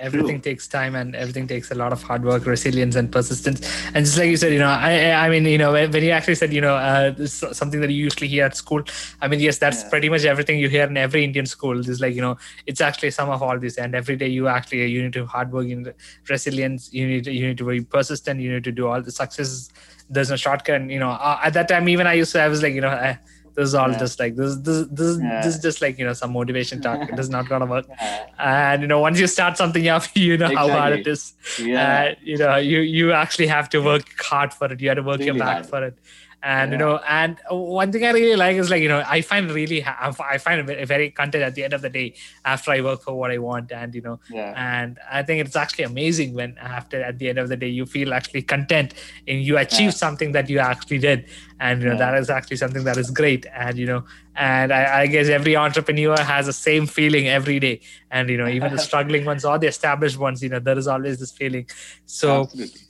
everything 0.00 0.40
True. 0.40 0.50
takes 0.50 0.66
time 0.66 0.94
and 0.94 1.14
everything 1.14 1.46
takes 1.46 1.70
a 1.70 1.74
lot 1.74 1.92
of 1.92 2.02
hard 2.02 2.24
work 2.24 2.46
resilience 2.46 2.96
and 2.96 3.12
persistence. 3.12 3.60
And 3.94 4.04
just 4.04 4.18
like 4.18 4.28
you 4.28 4.36
said 4.36 4.52
you 4.52 4.58
know 4.58 4.68
i 4.68 5.12
i 5.12 5.28
mean 5.28 5.44
you 5.44 5.58
know 5.58 5.72
when 5.72 6.02
you 6.02 6.10
actually 6.10 6.34
said 6.34 6.52
you 6.52 6.60
know 6.60 6.74
uh, 6.76 7.26
something 7.26 7.80
that 7.80 7.90
you 7.90 8.04
usually 8.04 8.28
hear 8.28 8.44
at 8.44 8.56
school 8.56 8.82
i 9.20 9.28
mean 9.28 9.40
yes 9.40 9.58
that's 9.58 9.82
yeah. 9.82 9.90
pretty 9.90 10.08
much 10.08 10.24
everything 10.24 10.58
you 10.58 10.68
hear 10.68 10.84
in 10.84 10.96
every 10.96 11.24
indian 11.24 11.46
school. 11.46 11.78
Is 11.78 12.00
like 12.00 12.14
you 12.14 12.22
know 12.22 12.36
it's 12.66 12.80
actually 12.80 13.10
some 13.10 13.30
of 13.30 13.42
all 13.42 13.58
this 13.58 13.78
and 13.78 13.94
every 13.94 14.16
day 14.16 14.28
you 14.28 14.48
actually 14.48 14.86
you 14.86 15.02
need 15.02 15.12
to 15.12 15.26
hard 15.26 15.52
work 15.52 15.66
in 15.66 15.92
resilience 16.28 16.92
you 16.92 17.06
need 17.06 17.24
to, 17.24 17.32
you 17.32 17.46
need 17.48 17.58
to 17.58 17.64
be 17.64 17.80
persistent 17.80 18.40
you 18.40 18.52
need 18.52 18.64
to 18.64 18.72
do 18.72 18.88
all 18.88 19.00
the 19.00 19.12
success 19.12 19.68
there's 20.10 20.30
no 20.30 20.36
shortcut. 20.36 20.76
And, 20.80 20.90
you 20.90 20.98
know 20.98 21.10
uh, 21.10 21.40
at 21.42 21.52
that 21.54 21.68
time 21.68 21.88
even 21.88 22.06
i 22.06 22.14
used 22.14 22.32
to 22.32 22.40
i 22.40 22.48
was 22.48 22.62
like 22.62 22.74
you 22.74 22.80
know 22.80 22.88
I, 22.88 23.18
this 23.58 23.70
is 23.70 23.74
all 23.74 23.90
yeah. 23.90 23.98
just 23.98 24.20
like 24.20 24.36
this 24.36 24.54
this 24.66 24.86
this, 24.98 25.18
yeah. 25.20 25.40
this 25.42 25.56
is 25.56 25.60
just 25.60 25.82
like 25.82 25.98
you 25.98 26.04
know 26.08 26.12
some 26.12 26.32
motivation 26.32 26.80
talk 26.80 27.08
it 27.12 27.18
is 27.18 27.28
not 27.28 27.48
gonna 27.48 27.66
work 27.66 27.86
yeah. 28.00 28.26
and 28.38 28.82
you 28.82 28.88
know 28.92 29.00
once 29.00 29.18
you 29.18 29.26
start 29.26 29.56
something 29.56 29.88
up 29.88 30.04
you 30.14 30.36
know 30.36 30.46
exactly. 30.46 30.70
how 30.70 30.78
hard 30.78 30.92
it 31.00 31.06
is 31.14 31.34
yeah 31.58 31.88
uh, 31.88 32.14
you 32.22 32.38
know 32.42 32.56
you 32.56 32.78
you 32.98 33.12
actually 33.12 33.48
have 33.48 33.68
to 33.68 33.80
work 33.90 34.06
hard 34.20 34.54
for 34.54 34.72
it 34.72 34.80
you 34.80 34.88
have 34.88 34.98
to 34.98 35.02
work 35.02 35.18
really 35.18 35.32
your 35.32 35.38
back 35.46 35.54
hard. 35.54 35.66
for 35.66 35.84
it 35.88 35.98
and 36.42 36.70
you 36.70 36.78
know 36.78 36.98
and 37.08 37.38
one 37.50 37.90
thing 37.90 38.04
i 38.04 38.10
really 38.10 38.36
like 38.36 38.56
is 38.56 38.70
like 38.70 38.80
you 38.80 38.88
know 38.88 39.02
i 39.06 39.20
find 39.20 39.50
really 39.50 39.84
i 39.84 40.38
find 40.38 40.70
it 40.70 40.86
very 40.86 41.10
content 41.10 41.42
at 41.42 41.54
the 41.56 41.64
end 41.64 41.72
of 41.72 41.82
the 41.82 41.88
day 41.88 42.14
after 42.44 42.70
i 42.70 42.80
work 42.80 43.02
for 43.02 43.14
what 43.14 43.30
i 43.30 43.38
want 43.38 43.72
and 43.72 43.92
you 43.94 44.00
know 44.00 44.20
yeah. 44.30 44.54
and 44.56 44.98
i 45.10 45.20
think 45.20 45.44
it's 45.44 45.56
actually 45.56 45.84
amazing 45.84 46.34
when 46.34 46.56
after 46.58 47.02
at 47.02 47.18
the 47.18 47.28
end 47.28 47.38
of 47.38 47.48
the 47.48 47.56
day 47.56 47.68
you 47.68 47.84
feel 47.84 48.14
actually 48.14 48.40
content 48.40 48.94
and 49.26 49.42
you 49.42 49.58
achieve 49.58 49.86
yeah. 49.86 49.90
something 49.90 50.30
that 50.30 50.48
you 50.48 50.60
actually 50.60 50.98
did 50.98 51.28
and 51.58 51.82
you 51.82 51.88
know 51.88 51.94
yeah. 51.94 52.10
that 52.10 52.14
is 52.14 52.30
actually 52.30 52.56
something 52.56 52.84
that 52.84 52.96
is 52.96 53.10
great 53.10 53.44
and 53.52 53.76
you 53.76 53.86
know 53.86 54.04
and 54.36 54.72
I, 54.72 55.00
I, 55.00 55.06
guess 55.08 55.26
every 55.26 55.56
entrepreneur 55.56 56.16
has 56.16 56.46
the 56.46 56.52
same 56.52 56.86
feeling 56.86 57.26
every 57.26 57.58
day 57.58 57.80
and 58.12 58.30
you 58.30 58.36
know 58.36 58.46
even 58.46 58.72
the 58.72 58.78
struggling 58.88 59.24
ones 59.24 59.44
or 59.44 59.58
the 59.58 59.66
established 59.66 60.18
ones 60.18 60.40
you 60.40 60.48
know 60.48 60.60
there 60.60 60.78
is 60.78 60.86
always 60.86 61.18
this 61.18 61.32
feeling 61.32 61.66
so 62.06 62.42
Absolutely 62.42 62.80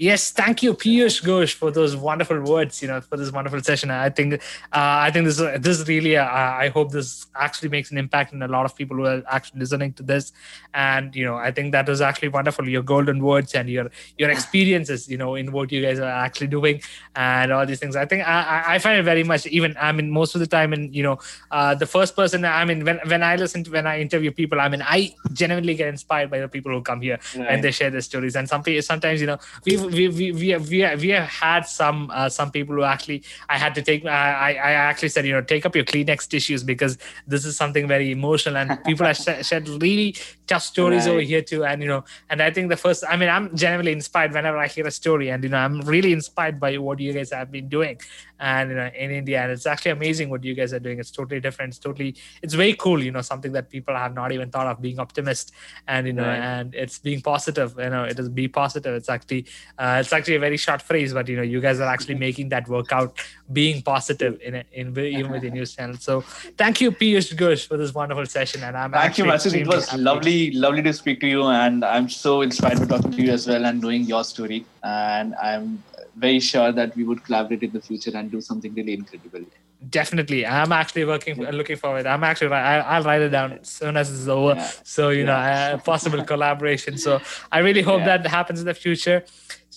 Yes, 0.00 0.30
thank 0.30 0.62
you, 0.62 0.74
Piyush 0.74 1.24
Ghosh, 1.24 1.54
for 1.54 1.72
those 1.72 1.96
wonderful 1.96 2.40
words. 2.40 2.80
You 2.80 2.86
know, 2.86 3.00
for 3.00 3.16
this 3.16 3.32
wonderful 3.32 3.60
session. 3.60 3.90
I 3.90 4.10
think, 4.10 4.34
uh, 4.34 4.38
I 4.72 5.10
think 5.10 5.26
this 5.26 5.38
this 5.38 5.80
is 5.80 5.88
really. 5.88 6.16
Uh, 6.16 6.24
I 6.24 6.68
hope 6.68 6.92
this 6.92 7.26
actually 7.34 7.70
makes 7.70 7.90
an 7.90 7.98
impact 7.98 8.32
in 8.32 8.40
a 8.42 8.46
lot 8.46 8.64
of 8.64 8.76
people 8.76 8.96
who 8.96 9.06
are 9.06 9.24
actually 9.28 9.58
listening 9.58 9.94
to 9.94 10.04
this. 10.04 10.30
And 10.72 11.16
you 11.16 11.24
know, 11.24 11.34
I 11.34 11.50
think 11.50 11.72
that 11.72 11.88
was 11.88 12.00
actually 12.00 12.28
wonderful. 12.28 12.68
Your 12.68 12.82
golden 12.82 13.24
words 13.24 13.56
and 13.56 13.68
your 13.68 13.90
your 14.16 14.30
experiences. 14.30 15.08
You 15.08 15.18
know, 15.18 15.34
in 15.34 15.50
what 15.50 15.72
you 15.72 15.82
guys 15.82 15.98
are 15.98 16.04
actually 16.04 16.46
doing 16.46 16.80
and 17.16 17.50
all 17.50 17.66
these 17.66 17.80
things. 17.80 17.96
I 17.96 18.06
think 18.06 18.22
I, 18.26 18.74
I 18.74 18.78
find 18.78 19.00
it 19.00 19.02
very 19.02 19.24
much. 19.24 19.48
Even 19.48 19.76
I 19.80 19.90
mean, 19.90 20.12
most 20.12 20.36
of 20.36 20.40
the 20.40 20.46
time, 20.46 20.72
and 20.72 20.94
you 20.94 21.02
know, 21.02 21.18
uh, 21.50 21.74
the 21.74 21.86
first 21.86 22.14
person. 22.14 22.44
I 22.44 22.64
mean, 22.64 22.84
when 22.84 23.00
when 23.06 23.24
I 23.24 23.34
listen 23.34 23.64
to 23.64 23.72
when 23.72 23.88
I 23.88 24.00
interview 24.00 24.30
people, 24.30 24.60
I 24.60 24.68
mean, 24.68 24.82
I 24.82 25.16
genuinely 25.32 25.74
get 25.74 25.88
inspired 25.88 26.30
by 26.30 26.38
the 26.38 26.46
people 26.48 26.70
who 26.70 26.82
come 26.82 27.00
here 27.00 27.18
right. 27.36 27.48
and 27.48 27.64
they 27.64 27.72
share 27.72 27.90
their 27.90 28.00
stories. 28.00 28.36
And 28.36 28.48
some 28.48 28.62
sometimes 28.80 29.20
you 29.20 29.26
know, 29.26 29.38
we 29.66 29.87
we 29.88 30.08
we 30.08 30.32
we 30.32 30.48
have, 30.48 30.68
we 30.68 30.78
have, 30.80 31.00
we 31.00 31.08
have 31.08 31.28
had 31.28 31.66
some 31.66 32.10
uh, 32.12 32.28
some 32.28 32.50
people 32.50 32.74
who 32.74 32.82
actually 32.82 33.22
I 33.48 33.58
had 33.58 33.74
to 33.74 33.82
take 33.82 34.04
I 34.06 34.52
I 34.52 34.72
actually 34.72 35.08
said 35.10 35.26
you 35.26 35.32
know 35.32 35.42
take 35.42 35.66
up 35.66 35.74
your 35.74 35.84
Kleenex 35.84 36.28
tissues 36.28 36.62
because 36.62 36.98
this 37.26 37.44
is 37.44 37.56
something 37.56 37.88
very 37.88 38.10
emotional 38.10 38.56
and 38.56 38.82
people 38.84 39.06
have 39.06 39.16
shared 39.44 39.68
really 39.68 40.16
tough 40.46 40.62
stories 40.62 41.06
right. 41.06 41.12
over 41.12 41.20
here 41.20 41.42
too. 41.42 41.64
And 41.64 41.82
you 41.82 41.88
know 41.88 42.04
and 42.30 42.40
I 42.42 42.50
think 42.50 42.68
the 42.68 42.76
first 42.76 43.04
I 43.08 43.16
mean 43.16 43.28
I'm 43.28 43.54
genuinely 43.56 43.92
inspired 43.92 44.32
whenever 44.32 44.58
I 44.58 44.68
hear 44.68 44.86
a 44.86 44.90
story 44.90 45.30
and 45.30 45.42
you 45.42 45.50
know 45.50 45.58
I'm 45.58 45.80
really 45.82 46.12
inspired 46.12 46.58
by 46.60 46.78
what 46.78 47.00
you 47.00 47.12
guys 47.12 47.32
have 47.32 47.50
been 47.50 47.68
doing. 47.68 48.00
And 48.40 48.70
you 48.70 48.76
know 48.76 48.90
in 48.96 49.10
India 49.10 49.42
and 49.42 49.52
it's 49.52 49.66
actually 49.66 49.90
amazing 49.92 50.30
what 50.30 50.44
you 50.44 50.54
guys 50.54 50.72
are 50.72 50.80
doing. 50.80 50.98
It's 50.98 51.10
totally 51.10 51.40
different. 51.40 51.70
It's 51.70 51.78
totally 51.78 52.16
it's 52.42 52.54
very 52.54 52.74
cool 52.74 53.02
you 53.02 53.10
know 53.10 53.22
something 53.22 53.52
that 53.52 53.68
people 53.68 53.94
have 53.94 54.14
not 54.14 54.32
even 54.32 54.50
thought 54.50 54.66
of 54.66 54.80
being 54.80 54.98
optimist. 54.98 55.52
And 55.86 56.06
you 56.06 56.12
know 56.12 56.26
right. 56.26 56.38
and 56.38 56.74
it's 56.74 56.98
being 56.98 57.20
positive 57.20 57.74
you 57.78 57.90
know 57.90 58.04
it 58.04 58.18
is 58.18 58.28
be 58.28 58.48
positive. 58.48 58.94
It's 58.94 59.08
actually 59.08 59.46
uh, 59.78 59.98
it's 60.00 60.12
actually 60.12 60.34
a 60.34 60.40
very 60.40 60.56
short 60.56 60.82
phrase, 60.82 61.12
but 61.14 61.28
you 61.28 61.36
know, 61.36 61.42
you 61.42 61.60
guys 61.60 61.78
are 61.80 61.88
actually 61.88 62.14
making 62.26 62.48
that 62.48 62.68
work 62.68 62.92
out, 62.92 63.16
being 63.52 63.80
positive 63.82 64.40
in 64.42 64.64
in 64.72 64.98
even 64.98 65.30
with 65.30 65.42
your 65.42 65.52
news 65.52 65.74
channel. 65.76 65.96
So 65.96 66.22
thank 66.56 66.80
you, 66.80 66.90
Piyush 66.90 67.34
Ghosh, 67.34 67.66
for 67.66 67.76
this 67.76 67.94
wonderful 67.94 68.26
session. 68.26 68.64
And 68.64 68.76
I'm 68.76 68.92
thank 68.92 69.18
you, 69.18 69.24
Matthews. 69.24 69.54
It 69.54 69.66
was 69.66 69.88
happy. 69.88 70.02
lovely, 70.02 70.50
lovely 70.50 70.82
to 70.82 70.92
speak 70.92 71.20
to 71.20 71.28
you, 71.28 71.44
and 71.44 71.84
I'm 71.84 72.08
so 72.08 72.42
inspired 72.42 72.80
by 72.80 72.96
talking 72.96 73.12
to 73.12 73.22
you 73.22 73.32
as 73.32 73.46
well 73.46 73.64
and 73.64 73.80
knowing 73.80 74.02
your 74.02 74.24
story. 74.24 74.66
And 74.82 75.34
I'm 75.36 75.82
very 76.16 76.40
sure 76.40 76.72
that 76.72 76.96
we 76.96 77.04
would 77.04 77.24
collaborate 77.24 77.62
in 77.62 77.72
the 77.72 77.80
future 77.80 78.16
and 78.16 78.30
do 78.30 78.40
something 78.40 78.74
really 78.74 78.94
incredible 78.94 79.44
definitely 79.90 80.44
i'm 80.44 80.72
actually 80.72 81.04
working 81.04 81.40
looking 81.52 81.76
forward 81.76 82.04
i'm 82.04 82.24
actually 82.24 82.52
i'll 82.52 83.04
write 83.04 83.22
it 83.22 83.28
down 83.28 83.52
as 83.52 83.68
soon 83.68 83.96
as 83.96 84.10
it's 84.10 84.26
over 84.26 84.54
yeah. 84.54 84.70
so 84.82 85.10
you 85.10 85.24
yeah. 85.24 85.72
know 85.72 85.78
possible 85.78 86.22
collaboration 86.32 86.98
so 86.98 87.20
i 87.52 87.60
really 87.60 87.82
hope 87.82 88.00
yeah. 88.00 88.18
that 88.18 88.26
happens 88.26 88.58
in 88.58 88.66
the 88.66 88.74
future 88.74 89.24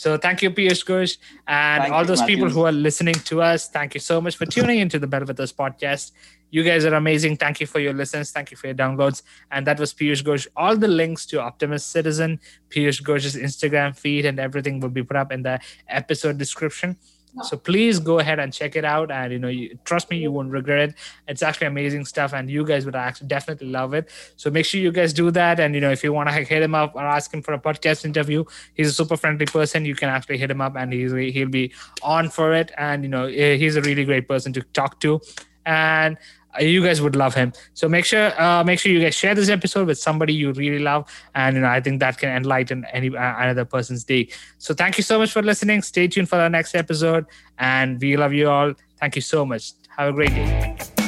so 0.02 0.18
thank 0.26 0.38
you 0.44 0.50
piyush 0.58 0.84
ghosh 0.90 1.14
and 1.48 1.84
thank 1.84 1.94
all 1.94 2.06
those 2.12 2.24
people 2.32 2.50
who 2.56 2.64
are 2.70 2.78
listening 2.88 3.18
to 3.32 3.42
us 3.52 3.70
thank 3.78 3.94
you 3.96 4.02
so 4.12 4.16
much 4.26 4.36
for 4.40 4.48
tuning 4.56 4.80
into 4.80 4.98
the 5.04 5.08
better 5.08 5.26
with 5.26 5.40
us 5.40 5.52
podcast. 5.52 6.12
You 6.50 6.64
guys 6.64 6.84
are 6.86 6.96
amazing. 6.96 7.38
Thank 7.38 7.62
you 7.62 7.68
for 7.68 7.80
your 7.80 7.94
listens. 7.94 8.32
Thank 8.32 8.52
you 8.52 8.58
for 8.58 8.68
your 8.68 8.76
downloads. 8.76 9.22
And 9.52 9.66
that 9.68 9.80
was 9.80 9.94
piyush 9.94 10.24
ghosh. 10.24 10.48
All 10.58 10.76
the 10.76 10.88
links 10.88 11.26
to 11.28 11.42
optimist 11.42 11.92
citizen 11.92 12.40
piyush 12.70 13.02
ghosh's 13.04 13.36
instagram 13.36 13.98
feed 13.98 14.26
and 14.26 14.40
everything 14.40 14.80
will 14.80 14.90
be 14.90 15.04
put 15.04 15.18
up 15.18 15.32
in 15.32 15.44
the 15.44 15.60
episode 15.88 16.38
description 16.38 16.98
so 17.44 17.58
please 17.58 18.00
go 18.00 18.20
ahead 18.20 18.40
and 18.40 18.54
check 18.54 18.76
it 18.76 18.86
out. 18.86 19.12
And 19.12 19.32
you 19.32 19.40
know 19.40 19.48
you, 19.48 19.78
trust 19.86 20.10
me 20.10 20.18
you 20.18 20.32
won't 20.32 20.52
regret 20.52 20.90
it. 20.90 20.96
It's 21.28 21.42
actually 21.42 21.68
amazing 21.68 22.06
stuff 22.06 22.34
and 22.34 22.50
you 22.50 22.66
guys 22.66 22.86
would 22.86 22.96
actually 22.96 23.28
definitely 23.28 23.68
love 23.68 23.94
it. 23.94 24.10
So 24.36 24.50
make 24.50 24.66
sure 24.66 24.80
you 24.80 24.92
guys 24.92 25.14
do 25.14 25.32
that. 25.32 25.60
And 25.60 25.74
you 25.74 25.82
know 25.82 25.92
if 25.92 26.04
you 26.04 26.14
want 26.14 26.30
to 26.30 26.36
hit 26.36 26.62
him 26.62 26.76
up 26.76 26.96
or 26.96 27.02
ask 27.02 27.34
him 27.34 27.42
for 27.42 27.54
a 27.54 27.60
podcast 27.60 28.06
interview 28.06 28.44
he's 28.74 28.88
a 28.88 28.94
super 28.94 29.18
friendly 29.18 29.46
person. 29.46 29.86
You 29.86 29.96
can 29.96 30.10
actually 30.10 30.38
hit 30.38 30.52
him 30.52 30.62
up 30.62 30.76
and 30.76 30.92
he's 30.94 31.12
he'll 31.12 31.50
be 31.50 31.74
on 32.02 32.30
for 32.30 32.54
it. 32.54 32.72
And 32.78 33.04
you 33.04 33.10
know 33.10 33.26
eh, 33.26 33.56
he's 33.56 33.76
a 33.76 33.82
really 33.82 34.06
great 34.06 34.28
person 34.28 34.54
to 34.54 34.62
talk 34.74 35.00
to. 35.02 35.22
And 35.66 36.18
you 36.60 36.84
guys 36.84 37.02
would 37.02 37.16
love 37.16 37.34
him. 37.34 37.54
So 37.74 37.88
make 37.88 38.06
sure 38.06 38.40
uh, 38.42 38.64
make 38.64 38.80
sure 38.80 38.92
you 38.92 39.02
guys 39.02 39.16
share 39.16 39.36
this 39.36 39.50
episode 39.50 39.88
with 39.88 40.00
somebody 40.00 40.34
you 40.34 40.52
really 40.54 40.80
love, 40.80 41.10
and 41.36 41.56
you 41.56 41.62
know 41.62 41.70
I 41.70 41.82
think 41.82 42.00
that 42.00 42.18
can 42.18 42.30
enlighten 42.30 42.86
any 42.92 43.16
uh, 43.16 43.36
another 43.38 43.66
person's 43.66 44.04
day. 44.04 44.30
So 44.58 44.74
thank 44.74 44.98
you 44.98 45.04
so 45.04 45.20
much 45.20 45.32
for 45.32 45.42
listening. 45.42 45.82
Stay 45.82 46.08
tuned 46.08 46.30
for 46.30 46.38
the 46.38 46.50
next 46.50 46.76
episode, 46.76 47.26
and 47.58 48.00
we 48.02 48.18
love 48.18 48.34
you 48.34 48.50
all. 48.50 48.74
Thank 49.00 49.16
you 49.16 49.22
so 49.22 49.46
much. 49.46 49.74
Have 49.98 50.10
a 50.10 50.14
great 50.14 50.30
day. 50.30 51.01